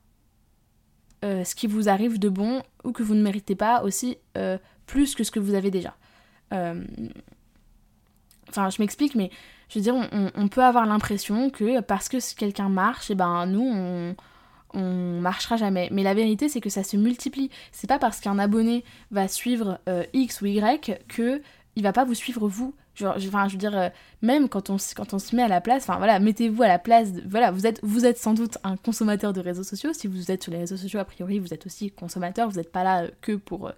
[1.22, 4.18] ce qui vous arrive de bon, ou que vous ne méritez pas aussi
[4.90, 5.96] plus que ce que vous avez déjà.
[8.50, 9.30] Enfin, je m'explique, mais
[9.70, 9.96] je veux dire,
[10.36, 14.16] on, peut avoir l'impression que parce que quelqu'un marche, et eh ben nous,
[14.74, 15.90] on, marchera jamais.
[15.92, 17.52] Mais la vérité, c'est que ça se multiplie.
[17.72, 21.42] C'est pas parce qu'un abonné va suivre euh, X ou Y que
[21.76, 22.74] il va pas vous suivre vous.
[23.02, 23.90] Enfin, je veux dire, euh,
[24.22, 26.80] même quand on, quand on se met à la place, enfin voilà, mettez-vous à la
[26.80, 29.94] place, voilà, vous êtes, vous êtes sans doute un consommateur de réseaux sociaux.
[29.94, 32.72] Si vous êtes sur les réseaux sociaux, a priori, vous êtes aussi consommateur, vous n'êtes
[32.72, 33.72] pas là euh, que pour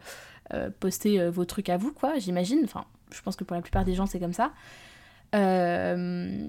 [0.79, 2.61] poster vos trucs à vous, quoi, j'imagine.
[2.63, 4.51] Enfin, je pense que pour la plupart des gens c'est comme ça.
[5.35, 6.47] Euh,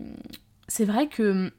[0.69, 1.53] c'est vrai que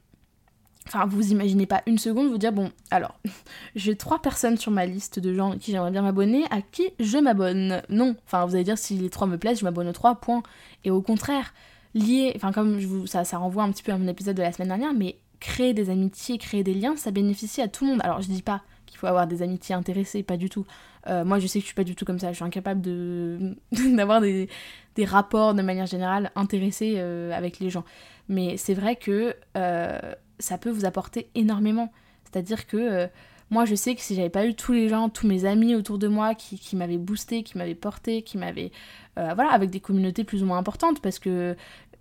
[0.86, 3.18] Enfin, vous imaginez pas une seconde vous dire, bon, alors,
[3.74, 7.16] j'ai trois personnes sur ma liste de gens qui j'aimerais bien m'abonner, à qui je
[7.16, 7.80] m'abonne?
[7.88, 10.42] Non, enfin, vous allez dire, si les trois me plaisent, je m'abonne aux trois, points.
[10.84, 11.54] Et au contraire,
[11.94, 14.68] lié, enfin, comme ça, ça renvoie un petit peu à mon épisode de la semaine
[14.68, 18.00] dernière, mais créer des amitiés, créer des liens, ça bénéficie à tout le monde.
[18.04, 20.66] Alors, je dis pas qu'il faut avoir des amitiés intéressées, pas du tout.
[21.06, 22.30] Euh, moi, je sais que je suis pas du tout comme ça.
[22.30, 23.56] Je suis incapable de
[23.96, 24.48] d'avoir des,
[24.94, 27.84] des, rapports de manière générale intéressés euh, avec les gens.
[28.28, 29.98] Mais c'est vrai que euh,
[30.38, 31.92] ça peut vous apporter énormément.
[32.24, 33.08] C'est-à-dire que
[33.50, 35.98] moi, je sais que si j'avais pas eu tous les gens, tous mes amis autour
[35.98, 38.72] de moi qui, qui m'avaient boosté, qui m'avaient porté, qui m'avaient.
[39.16, 41.54] voilà, avec des communautés plus ou moins importantes, parce que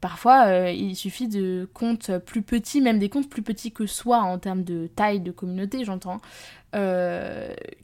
[0.03, 4.37] parfois, il suffit de comptes plus petits, même des comptes plus petits que soi en
[4.37, 6.19] termes de taille de communauté, j'entends,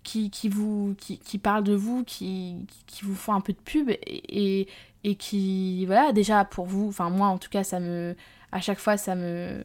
[0.03, 3.59] qui, qui, vous, qui, qui, parlent de vous, qui, qui vous font un peu de
[3.59, 4.67] pub et,
[5.05, 8.17] et qui, voilà, déjà pour vous, enfin moi en tout cas, ça me,
[8.51, 9.63] à chaque fois, ça me,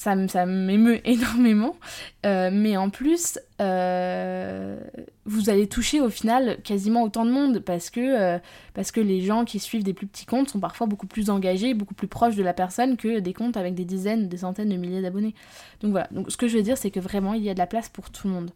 [0.00, 1.76] ça, ça m'émeut énormément.
[2.24, 4.80] Euh, mais en plus, euh,
[5.26, 8.38] vous allez toucher au final quasiment autant de monde parce que, euh,
[8.72, 11.74] parce que les gens qui suivent des plus petits comptes sont parfois beaucoup plus engagés,
[11.74, 14.76] beaucoup plus proches de la personne que des comptes avec des dizaines, des centaines de
[14.76, 15.34] milliers d'abonnés.
[15.82, 17.58] Donc voilà, donc ce que je veux dire, c'est que vraiment, il y a de
[17.58, 18.52] la place pour tout le monde.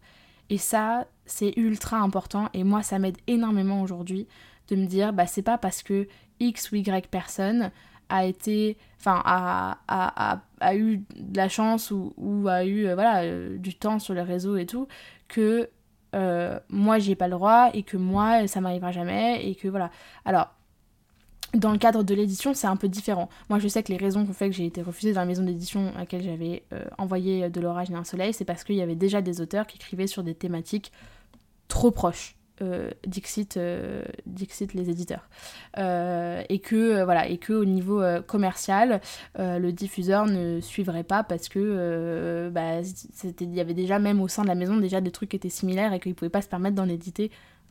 [0.49, 4.25] Et ça, c'est ultra important et moi, ça m'aide énormément aujourd'hui
[4.69, 6.07] de me dire, bah c'est pas parce que
[6.39, 7.69] X ou Y personne
[8.09, 10.41] a été, enfin, a, a, a,
[10.73, 14.55] eu de la chance ou, a eu, euh, voilà, euh, du temps sur les réseaux
[14.55, 14.87] et tout,
[15.27, 15.69] que
[16.15, 19.91] euh, moi, j'ai pas le droit et que moi, ça m'arrivera jamais et que voilà.
[20.23, 20.53] Alors,
[21.53, 23.29] dans le cadre de l'édition, c'est un peu différent.
[23.49, 25.25] Moi, je sais que les raisons qui ont fait que j'ai été refusée dans la
[25.25, 26.63] maison d'édition à laquelle j'avais
[26.97, 29.77] envoyé De l'orage et un soleil, c'est parce qu'il y avait déjà des auteurs qui
[29.77, 30.91] écrivaient sur des thématiques
[31.67, 32.35] trop proches.
[32.61, 35.27] Euh, Dixit, euh, Dixit les éditeurs.
[35.77, 39.01] Euh, et que voilà et que au niveau commercial
[39.37, 42.79] le diffuseur ne suivrait pas parce que bah,
[43.41, 45.49] il y avait déjà même au sein de la maison déjà des trucs qui étaient
[45.49, 47.29] similaires et qu'ils pouvaient pas se permettre d'en éditer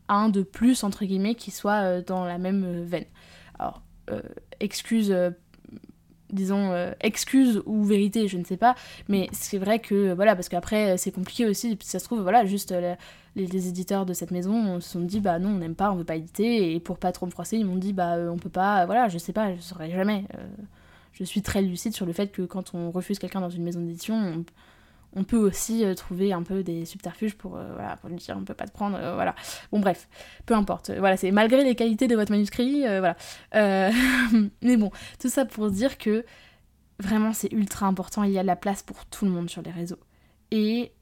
[0.09, 3.07] un de plus entre guillemets qui soit dans la même veine.
[3.59, 3.83] Alors
[4.61, 5.14] excuse
[6.31, 8.75] disons, euh, excuse ou vérité, je ne sais pas.
[9.09, 11.79] Mais c'est vrai que, voilà, parce qu'après, c'est compliqué aussi.
[11.83, 12.95] Ça se trouve, voilà, juste euh,
[13.37, 16.05] les, éditeurs de cette maison se sont dit, bah non, on n'aime pas, on veut
[16.05, 16.75] pas éditer.
[16.75, 19.09] Et pour pas trop me froisser, ils m'ont dit, bah euh, on peut pas, voilà,
[19.09, 20.25] je sais pas, je saurais jamais.
[21.13, 23.81] je suis très lucide sur le fait que quand on refuse quelqu'un dans une maison
[23.81, 24.45] d'édition, on
[25.22, 28.55] peut aussi euh, trouver un peu des subterfuges pour, euh, voilà, lui dire on peut
[28.55, 29.35] pas te prendre, euh, voilà.
[29.70, 30.09] Bon bref,
[30.44, 30.90] peu importe.
[30.90, 33.16] Voilà, c'est malgré les qualités de votre manuscrit, voilà.
[34.62, 36.24] mais bon, tout ça pour dire que
[37.00, 39.62] vraiment c'est ultra important, il y a de la place pour tout le monde sur
[39.62, 40.00] les réseaux.
[40.50, 40.92] Et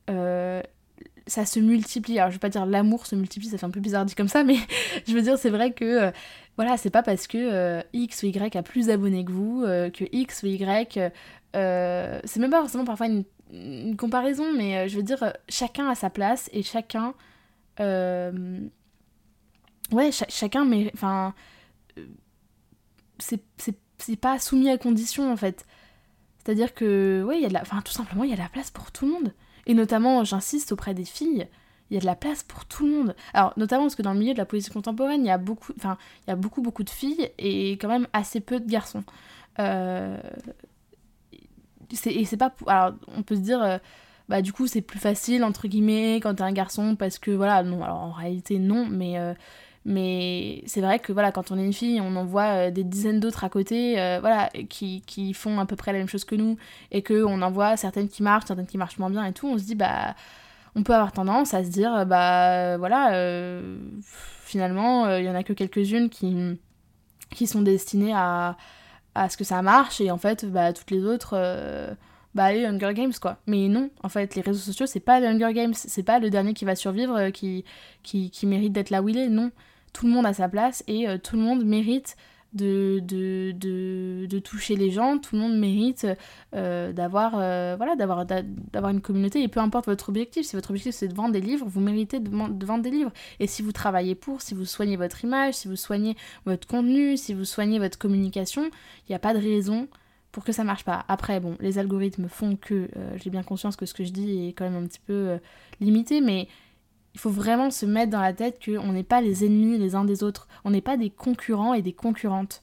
[1.28, 2.18] ça se multiplie.
[2.18, 4.28] Alors je vais pas dire l'amour se multiplie, ça fait un peu bizarre dit comme
[4.28, 4.56] ça, mais
[5.06, 6.12] je veux dire c'est vrai que
[6.56, 10.42] voilà, c'est pas parce que X ou Y a plus d'abonnés que vous, que X
[10.42, 10.98] ou Y,
[11.54, 15.88] c'est même pas forcément parfois une une comparaison, mais euh, je veux dire, euh, chacun
[15.88, 17.14] a sa place et chacun.
[17.80, 18.60] Euh,
[19.92, 20.90] ouais, chacun, mais.
[20.94, 21.34] Enfin.
[23.18, 25.66] c'est pas soumis à condition en fait.
[26.38, 27.62] C'est-à-dire que, ouais, il y a de la.
[27.62, 29.34] Enfin, tout simplement, il y a de la place pour tout le monde.
[29.66, 31.46] Et notamment, j'insiste auprès des filles,
[31.90, 33.16] il y a de la place pour tout le monde.
[33.34, 35.72] Alors, notamment parce que dans le milieu de la poésie contemporaine, il y a beaucoup,
[35.76, 39.04] enfin, il y a beaucoup, beaucoup de filles et quand même assez peu de garçons.
[39.58, 40.18] Euh,
[42.06, 43.78] et c'est pas alors on peut se dire euh,
[44.28, 47.62] bah du coup c'est plus facile entre guillemets quand t'es un garçon parce que voilà
[47.62, 49.34] non alors en réalité non mais euh,
[49.84, 52.84] mais c'est vrai que voilà quand on est une fille on en voit euh, des
[52.84, 56.36] dizaines d'autres à côté voilà qui, qui, font à peu près la même chose que
[56.36, 56.56] nous
[56.90, 59.48] et que on en voit certaines qui marchent certaines qui marchent moins bien et tout
[59.48, 60.14] on se dit bah
[60.74, 63.60] on peut avoir tendance à se dire bah voilà
[64.44, 66.58] finalement il y en a que quelques-unes qui
[67.30, 68.56] qui sont destinées à
[69.14, 71.92] à ce que ça marche et en fait bah toutes les autres euh,
[72.34, 73.38] bah allez Hunger Games quoi.
[73.46, 75.74] Mais non en fait les réseaux sociaux c'est pas le Hunger Games.
[75.74, 77.64] C'est pas le dernier qui va survivre euh, qui,
[78.02, 79.28] qui, qui mérite d'être là où il est.
[79.28, 79.50] Non.
[79.92, 82.16] Tout le monde a sa place et euh, tout le monde mérite
[82.52, 86.06] de, de, de, de, toucher les gens, tout le monde mérite
[86.54, 90.70] euh, d'avoir euh, voilà, d'avoir, d'avoir une communauté, et peu importe votre objectif, si votre
[90.70, 93.12] objectif c'est de vendre des livres, vous méritez de, vendre des livres.
[93.40, 97.16] Et si vous travaillez pour, si vous soignez votre image, si vous soignez votre contenu,
[97.16, 99.88] si vous soignez votre communication, il n'y a pas de raison
[100.30, 101.04] pour que ça marche pas.
[101.08, 104.48] Après, bon, les algorithmes font que, euh, j'ai bien conscience que ce que je dis
[104.48, 105.38] est quand même un petit peu
[105.80, 106.48] limité, mais
[107.14, 110.04] il faut vraiment se mettre dans la tête qu'on n'est pas les ennemis les uns
[110.04, 112.62] des autres, on n'est pas des concurrents et des concurrentes.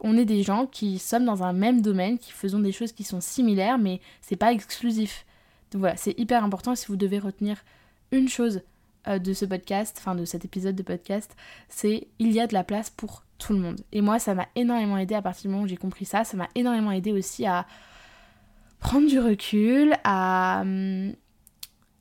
[0.00, 3.04] On est des gens qui sommes dans un même domaine, qui faisons des choses qui
[3.04, 5.24] sont similaires, mais c'est pas exclusif.
[5.70, 7.58] Donc voilà, c'est hyper important si vous devez retenir
[8.10, 8.62] une chose
[9.08, 11.34] euh, de ce podcast, enfin de cet épisode de podcast,
[11.68, 13.80] c'est il y a de la place pour tout le monde.
[13.90, 16.24] Et moi, ça m'a énormément aidé à partir du moment où j'ai compris ça.
[16.24, 17.66] Ça m'a énormément aidé aussi à
[18.78, 21.14] prendre du recul, à, hum,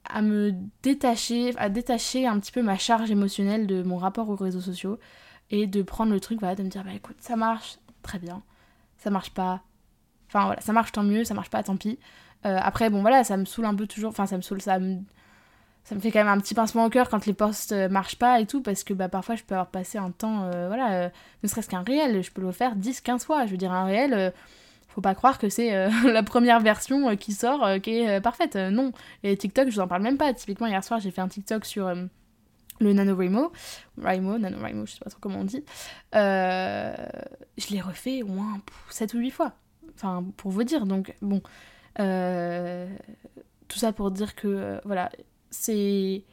[0.06, 4.36] à me détacher, à détacher un petit peu ma charge émotionnelle de mon rapport aux
[4.36, 5.00] réseaux sociaux
[5.50, 8.42] et de prendre le truc, voilà, de me dire, bah écoute, ça marche, très bien,
[8.98, 9.62] ça marche pas,
[10.28, 12.00] enfin voilà, ça marche tant mieux, ça marche pas, tant pis.
[12.46, 14.80] Euh, après, bon voilà, ça me saoule un peu toujours, enfin ça me saoule, ça
[14.80, 15.00] me,
[15.84, 18.18] ça me fait quand même un petit pincement au cœur quand les posts euh, marchent
[18.18, 21.12] pas et tout, parce que bah parfois je peux avoir passé un temps, euh, voilà,
[21.44, 24.34] ne serait-ce qu'un réel, je peux le faire 10-15 fois, je veux dire, un réel
[24.94, 28.22] faut pas croire que c'est euh, la première version euh, qui sort euh, qui est
[28.22, 28.56] parfaite.
[28.56, 28.92] non.
[29.24, 30.34] Et TikTok, je vous en parle même pas.
[30.34, 31.94] Typiquement, hier soir, j'ai fait un TikTok sur
[32.80, 33.52] le NaNoWriMo,
[33.98, 35.64] Wrimo, NaNoWriMo, je sais pas trop comment on dit,
[36.14, 39.54] je l'ai refait au moins 7 ou 8 fois.
[39.96, 40.86] Enfin, pour vous dire.
[40.86, 41.42] Donc, bon.
[43.68, 45.10] Tout ça pour dire que, voilà,
[45.50, 46.24] c'est.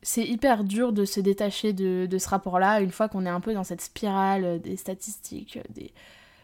[0.00, 3.40] C'est hyper dur de se détacher de, de ce rapport-là une fois qu'on est un
[3.40, 5.92] peu dans cette spirale des statistiques, des,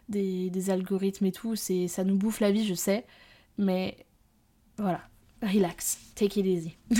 [0.09, 1.57] des, des algorithmes et tout.
[1.57, 3.05] Ça nous bouffe la vie, je sais.
[3.59, 3.97] Mais
[4.79, 5.01] voilà,
[5.43, 6.77] relax, take it easy.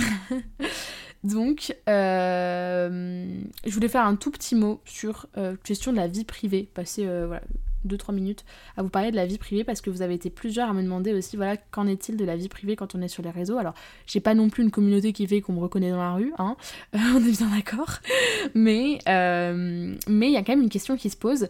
[1.25, 6.23] Donc, euh, je voulais faire un tout petit mot sur euh, question de la vie
[6.23, 7.41] privée, passer euh, voilà,
[7.87, 8.45] 2-3 minutes
[8.77, 10.83] à vous parler de la vie privée parce que vous avez été plusieurs à me
[10.83, 13.57] demander aussi, voilà, qu'en est-il de la vie privée quand on est sur les réseaux?
[13.57, 13.73] Alors,
[14.05, 16.57] j'ai pas non plus une communauté qui fait qu'on me reconnaît dans la rue, hein,
[16.93, 17.97] on est bien d'accord,
[18.53, 21.47] mais mais il y a quand même une question qui se pose.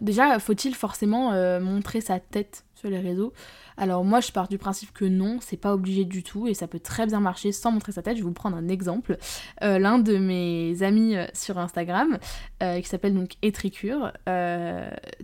[0.00, 3.32] Déjà, faut-il forcément montrer sa tête sur les réseaux?
[3.80, 6.68] Alors moi je pars du principe que non, c'est pas obligé du tout et ça
[6.68, 8.16] peut très bien marcher sans montrer sa tête.
[8.16, 9.16] Je vais vous prendre un exemple.
[9.62, 12.18] Euh, l'un de mes amis euh, sur Instagram,
[12.62, 14.12] euh, qui s'appelle donc Etricure,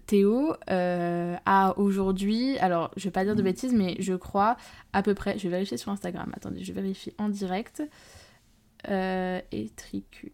[0.07, 4.57] Théo, a aujourd'hui, alors je vais pas dire de bêtises, mais je crois
[4.95, 7.83] à peu près, je vais vérifier sur Instagram, attendez, je vérifie en direct.
[8.89, 10.31] Etricure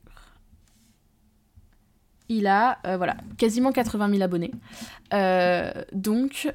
[2.37, 4.53] il a voilà, quasiment 80 000 abonnés.
[5.92, 6.53] donc,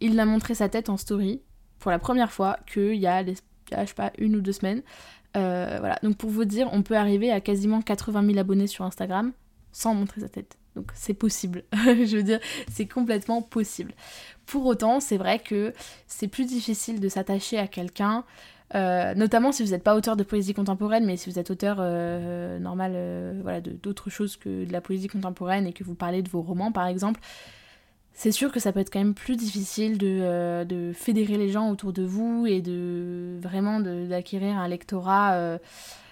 [0.00, 1.40] il a montré sa tête en story
[1.78, 3.34] pour la première fois qu'il y a, je
[3.70, 4.82] sais pas, une ou deux semaines.
[5.36, 8.84] Euh, voilà, donc pour vous dire, on peut arriver à quasiment 80 000 abonnés sur
[8.84, 9.32] Instagram
[9.72, 10.56] sans montrer sa tête.
[10.74, 11.64] Donc c'est possible.
[11.72, 12.40] je veux dire,
[12.72, 13.92] c'est complètement possible.
[14.46, 15.74] Pour autant, c'est vrai que
[16.06, 18.24] c'est plus difficile de s'attacher à quelqu'un,
[18.74, 21.76] euh, notamment si vous n'êtes pas auteur de poésie contemporaine, mais si vous êtes auteur
[21.80, 26.28] euh, normal, voilà, d'autres choses que de la poésie contemporaine et que vous parlez de
[26.28, 27.20] vos romans par exemple,
[28.16, 31.50] c'est sûr que ça peut être quand même plus difficile de, euh, de, fédérer les
[31.50, 35.58] gens autour de vous et de vraiment d'acquérir un lectorat euh,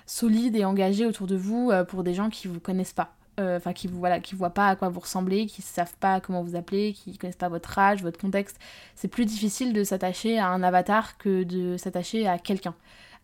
[0.05, 3.14] solide et engagé autour de vous euh, pour des gens qui vous connaissent pas.
[3.38, 6.42] Enfin, qui vous voilà, qui voient pas à quoi vous ressemblez, qui savent pas comment
[6.42, 8.59] vous appelez, qui connaissent pas votre âge, votre contexte.
[8.94, 12.75] C'est plus difficile de s'attacher à un avatar que de s'attacher à quelqu'un.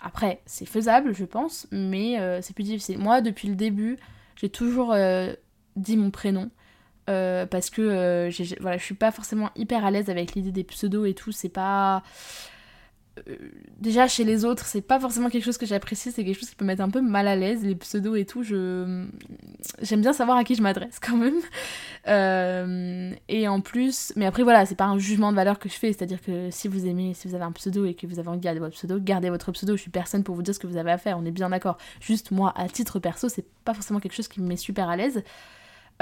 [0.02, 2.98] Après, c'est faisable, je pense, mais c'est plus difficile.
[2.98, 3.98] Moi, depuis le début,
[4.34, 4.96] j'ai toujours
[5.76, 6.50] dit mon prénom.
[7.10, 10.64] Euh, parce que euh, voilà, je suis pas forcément hyper à l'aise avec l'idée des
[10.64, 12.02] pseudos et tout, c'est pas...
[13.28, 13.36] Euh,
[13.78, 16.56] déjà chez les autres, c'est pas forcément quelque chose que j'apprécie, c'est quelque chose qui
[16.56, 19.06] peut mettre un peu mal à l'aise, les pseudos et tout, je...
[19.82, 21.40] J'aime bien savoir à qui je m'adresse quand même.
[23.28, 25.92] et en plus, mais après voilà, c'est pas un jugement de valeur que je fais,
[25.92, 28.38] c'est-à-dire que si vous aimez, si vous avez un pseudo et que vous avez envie
[28.38, 30.66] de garder votre pseudo, gardez votre pseudo, je suis personne pour vous dire ce que
[30.66, 31.78] vous avez à faire, on est bien d'accord.
[32.00, 34.96] Juste moi, à titre perso, c'est pas forcément quelque chose qui me met super à
[34.96, 35.22] l'aise.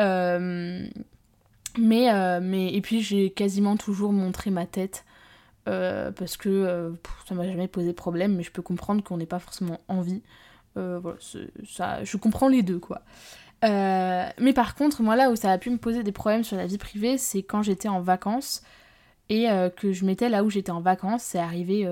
[0.01, 0.87] Euh,
[1.79, 5.05] mais, euh, mais, et puis j'ai quasiment toujours montré ma tête
[5.69, 6.93] euh, parce que
[7.29, 10.23] ça m'a jamais posé problème, mais je peux comprendre qu'on n'ait pas forcément envie.
[10.75, 11.19] voilà,
[11.67, 13.03] ça, je comprends les deux quoi.
[13.63, 16.67] mais par contre, moi là où ça a pu me poser des problèmes sur la
[16.67, 18.63] vie privée, c'est quand j'étais en vacances
[19.29, 21.23] et que je mettais là où j'étais en vacances.
[21.23, 21.87] C'est arrivé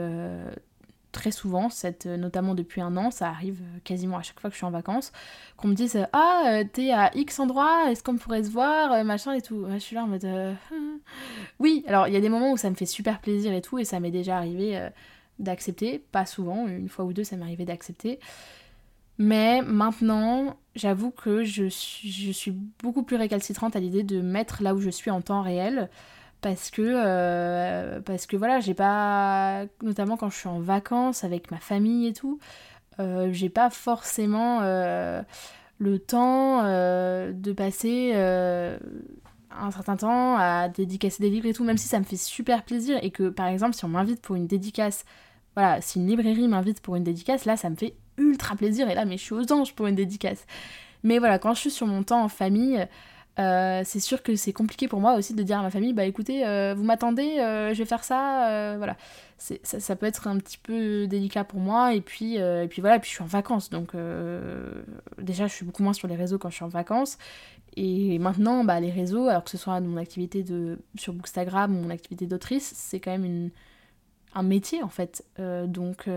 [1.17, 4.51] très souvent, cette, euh, notamment depuis un an, ça arrive euh, quasiment à chaque fois
[4.51, 5.13] que je suis en vacances,
[5.57, 9.33] qu'on me dise Ah, euh, t'es à X endroit, est-ce qu'on pourrait se voir Machin
[9.33, 9.67] et tout.
[9.73, 10.27] je suis là en mode
[11.59, 13.79] Oui, alors il y a des moments où ça me fait super plaisir et tout,
[13.79, 14.89] et ça m'est déjà arrivé
[15.39, 18.21] d'accepter, pas souvent, une fois ou deux ça m'est arrivé d'accepter.
[19.19, 24.63] Mais maintenant, j'avoue que je suis, je suis beaucoup plus récalcitrante à l'idée de mettre
[24.63, 25.89] là où je suis en temps réel
[26.41, 31.59] parce que euh, que voilà j'ai pas notamment quand je suis en vacances avec ma
[31.59, 32.39] famille et tout
[32.99, 35.23] euh, j'ai pas forcément euh,
[35.79, 41.89] le temps de passer un certain temps à dédicacer des livres et tout même si
[41.89, 45.05] ça me fait super plaisir et que par exemple si on m'invite pour une dédicace
[45.55, 48.95] voilà si une librairie m'invite pour une dédicace là ça me fait ultra plaisir et
[48.95, 50.47] là mais je suis aux anges pour une dédicace.
[51.03, 52.87] Mais voilà quand je suis sur mon temps en famille
[53.39, 56.07] euh, c'est sûr que c'est compliqué pour moi aussi de dire à ma famille bah
[56.07, 58.97] écoutez euh, vous m'attendez euh, je vais faire ça voilà.
[59.39, 62.99] Ça, ça, peut être un petit peu délicat pour moi et puis et puis voilà
[62.99, 63.93] puis je suis en vacances donc
[65.19, 67.19] déjà je suis beaucoup moins sur les réseaux quand je suis en vacances.
[67.77, 71.91] Et maintenant bah les réseaux alors que ce soit mon activité de sur Bookstagram mon
[71.91, 73.51] activité d'autrice c'est quand même une
[74.35, 75.23] un métier en fait.
[75.39, 76.09] Donc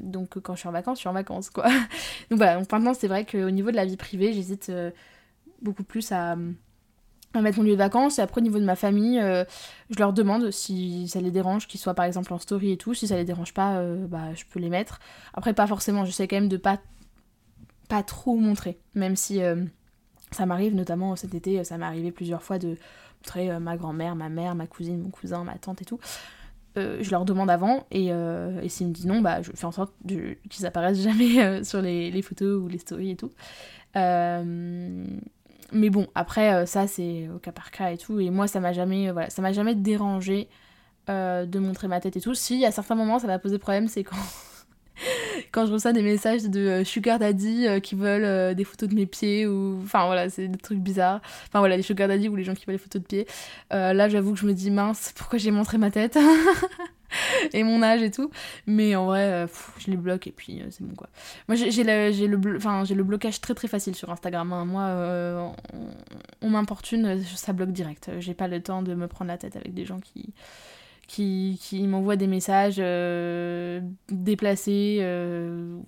[0.00, 1.66] donc quand je suis en vacances je suis en vacances quoi.
[2.30, 4.72] Donc voilà donc maintenant c'est vrai qu'au niveau de la vie privée j'hésite
[5.64, 6.36] beaucoup plus à,
[7.34, 8.20] mettre mon lieu de vacances.
[8.20, 9.44] Et après, au niveau de ma famille, euh,
[9.90, 12.94] je leur demande si ça les dérange qu'ils soient par exemple en story et tout.
[12.94, 15.00] Si ça les dérange pas, euh, bah, je peux les mettre.
[15.32, 16.04] Après, pas forcément.
[16.04, 16.78] J'essaie quand même de pas,
[17.88, 18.78] pas trop montrer.
[18.94, 19.64] Même si euh,
[20.30, 22.76] ça m'arrive, notamment cet été, ça m'est arrivé plusieurs fois de
[23.18, 25.98] montrer ma grand-mère, ma mère, ma cousine, mon cousin, ma tante et tout.
[26.76, 28.12] je leur demande avant et,
[28.68, 29.94] s'ils me disent non, bah, je fais en sorte
[30.50, 33.32] qu'ils apparaissent jamais sur les, photos ou les stories et tout.
[35.72, 38.20] Mais bon, après, ça c'est au cas par cas et tout.
[38.20, 40.48] Et moi, ça m'a jamais, voilà, ça m'a jamais dérangé
[41.08, 42.34] de montrer ma tête et tout.
[42.34, 44.04] Si, à certains moments, ça m'a posé problème, c'est
[45.52, 48.88] quand je reçois des messages de euh, sugar daddy euh, qui veulent euh, des photos
[48.88, 52.28] de mes pieds ou enfin voilà c'est des trucs bizarres enfin voilà les sugar daddy
[52.28, 53.26] ou les gens qui veulent des photos de pieds
[53.70, 56.18] là j'avoue que je me dis mince pourquoi j'ai montré ma tête?
[57.52, 58.30] et mon âge et tout.
[58.66, 59.46] Mais en vrai
[59.78, 61.08] je les bloque et puis c'est bon quoi.
[61.48, 64.64] Moi j'ai le le j'ai le blocage très très facile sur Instagram hein.
[64.64, 68.10] moi on, on m'importune ça bloque direct.
[68.18, 70.34] J'ai pas le temps de me prendre la tête avec des gens qui
[71.06, 75.78] qui, qui m'envoient des messages euh, déplacés, euh,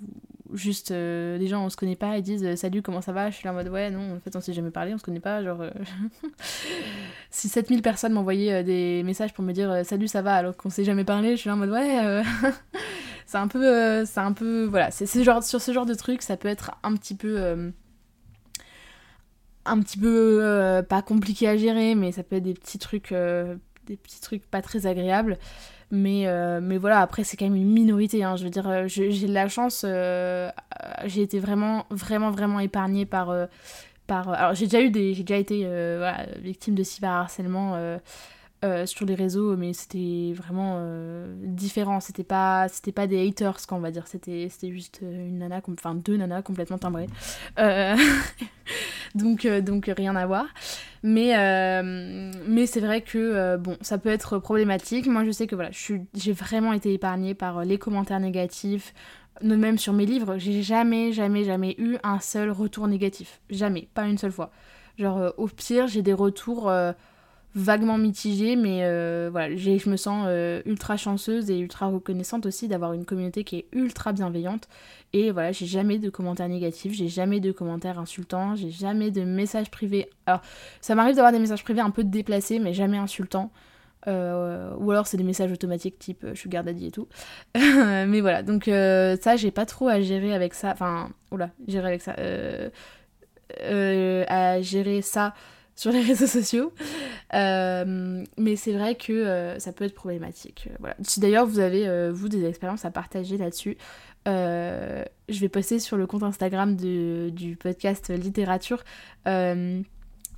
[0.53, 3.37] juste euh, des gens on se connaît pas, ils disent salut comment ça va, je
[3.37, 5.21] suis là en mode ouais non en fait on s'est jamais parlé, on se connaît
[5.21, 5.63] pas, genre
[7.31, 10.85] si 7000 personnes m'envoyaient des messages pour me dire salut ça va alors qu'on s'est
[10.85, 12.23] jamais parlé, je suis là en mode ouais
[13.27, 16.49] c'est un peu c'est un peu voilà, c'est sur ce genre de truc, ça peut
[16.49, 17.73] être un petit peu
[19.65, 23.13] un petit peu pas compliqué à gérer mais ça peut être des petits trucs
[23.87, 25.39] des petits trucs pas très agréables.
[25.91, 28.25] Mais, euh, mais voilà, après, c'est quand même une minorité.
[28.25, 28.37] Hein.
[28.37, 29.85] Je veux dire, euh, j'ai de la chance.
[29.87, 30.51] Euh,
[31.05, 33.33] j'ai été vraiment, vraiment, vraiment épargnée par.
[34.07, 35.69] par alors, j'ai déjà déjà été
[36.41, 37.99] victime de cyberharcèlement.
[38.87, 40.81] Sur les réseaux, mais c'était vraiment
[41.43, 42.01] différent.
[42.01, 44.07] C'était pas, c'était pas des haters, qu'on va dire.
[44.07, 47.09] C'était, c'était juste une nana, enfin deux nanas complètement timbrées.
[49.15, 50.47] donc, donc rien à voir.
[51.09, 55.07] Mais, euh, mais c'est vrai que euh, bon, ça peut être problématique.
[55.07, 58.93] Moi, je sais que voilà, j'ai vraiment été épargnée par euh, les commentaires négatifs,
[59.41, 60.37] même sur mes livres.
[60.39, 63.41] J'ai jamais, jamais, jamais eu un seul retour négatif.
[63.51, 64.51] Jamais, pas une seule fois.
[64.99, 66.73] Genre, au pire, j'ai des retours
[67.57, 72.69] vaguement mitigée, mais euh, voilà, je me sens euh, ultra chanceuse et ultra reconnaissante aussi
[72.69, 74.69] d'avoir une communauté qui est ultra bienveillante.
[75.15, 79.23] Et voilà, j'ai jamais de commentaires négatifs, j'ai jamais de commentaires insultants, j'ai jamais de
[79.23, 80.11] messages privés.
[80.27, 80.43] Alors,
[80.83, 83.51] ça m'arrive d'avoir des messages privés un peu déplacés, mais jamais insultants.
[84.07, 87.09] Euh, ou alors c'est des messages automatiques type je suis daddy et tout.
[87.57, 90.73] mais voilà, donc ça j'ai pas trop à gérer avec ça.
[90.73, 92.15] Enfin, oula, gérer avec ça.
[94.29, 95.33] à gérer ça
[95.77, 96.73] sur les réseaux sociaux.
[97.35, 100.69] Euh, mais c'est vrai que euh, ça peut être problématique.
[100.71, 100.97] Euh, voilà.
[101.03, 103.77] Si d'ailleurs vous avez, vous, des expériences à partager là-dessus,
[104.27, 108.83] je vais poster sur le compte Instagram du podcast Littérature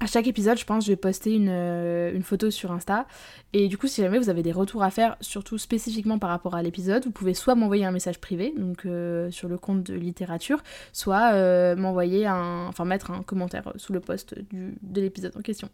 [0.01, 3.07] à chaque épisode, je pense, je vais poster une, euh, une, photo sur Insta.
[3.53, 6.55] Et du coup, si jamais vous avez des retours à faire, surtout spécifiquement par rapport
[6.55, 9.95] à l'épisode, vous pouvez soit m'envoyer un message privé, donc euh, sur le compte de
[9.95, 12.67] littérature, soit euh, m'envoyer un.
[12.69, 15.69] enfin mettre un commentaire sous le post de l'épisode en question.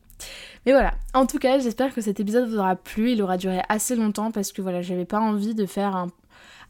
[0.65, 3.13] Mais voilà, en tout cas, j'espère que cet épisode vous aura plu.
[3.13, 6.09] Il aura duré assez longtemps parce que voilà, j'avais pas envie de faire un,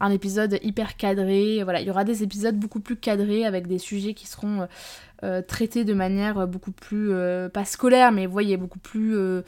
[0.01, 1.63] un épisode hyper cadré.
[1.65, 4.67] Voilà, il y aura des épisodes beaucoup plus cadrés avec des sujets qui seront
[5.25, 9.43] euh, traité de manière beaucoup plus, euh, pas scolaire, mais vous voyez, beaucoup plus euh,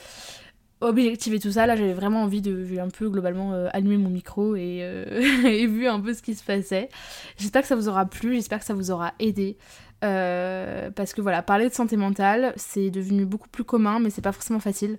[0.80, 1.66] objective et tout ça.
[1.66, 4.78] Là, j'avais vraiment envie de un peu globalement allumer mon micro et,
[5.44, 6.88] et, vu un peu ce qui se passait.
[7.36, 9.58] J'espère que ça vous aura plu, j'espère que ça vous aura aidé.
[10.00, 14.32] parce que voilà, parler de santé mentale, c'est devenu beaucoup plus commun, mais c'est pas
[14.32, 14.98] forcément facile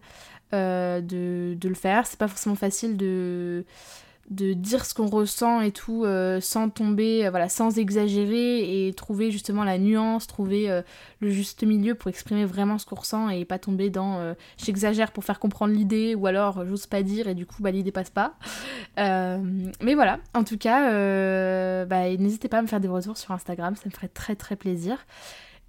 [0.51, 2.05] de, de, le faire.
[2.05, 3.65] C'est pas forcément facile de
[4.29, 8.93] de dire ce qu'on ressent et tout euh, sans tomber, euh, voilà, sans exagérer et
[8.93, 10.81] trouver justement la nuance, trouver euh,
[11.21, 15.23] le juste milieu pour exprimer vraiment ce qu'on ressent et pas tomber dans j'exagère pour
[15.23, 18.35] faire comprendre l'idée ou alors j'ose pas dire et du coup bah, l'idée passe pas.
[18.97, 23.75] mais voilà, en tout cas, bah, n'hésitez pas à me faire des retours sur Instagram,
[23.75, 24.97] ça me ferait très très plaisir.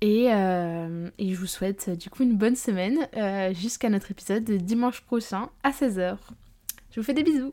[0.01, 2.99] Et, et je vous souhaite du coup une bonne semaine
[3.55, 6.17] jusqu'à notre épisode de dimanche prochain à 16h.
[6.91, 7.53] Je vous fais des bisous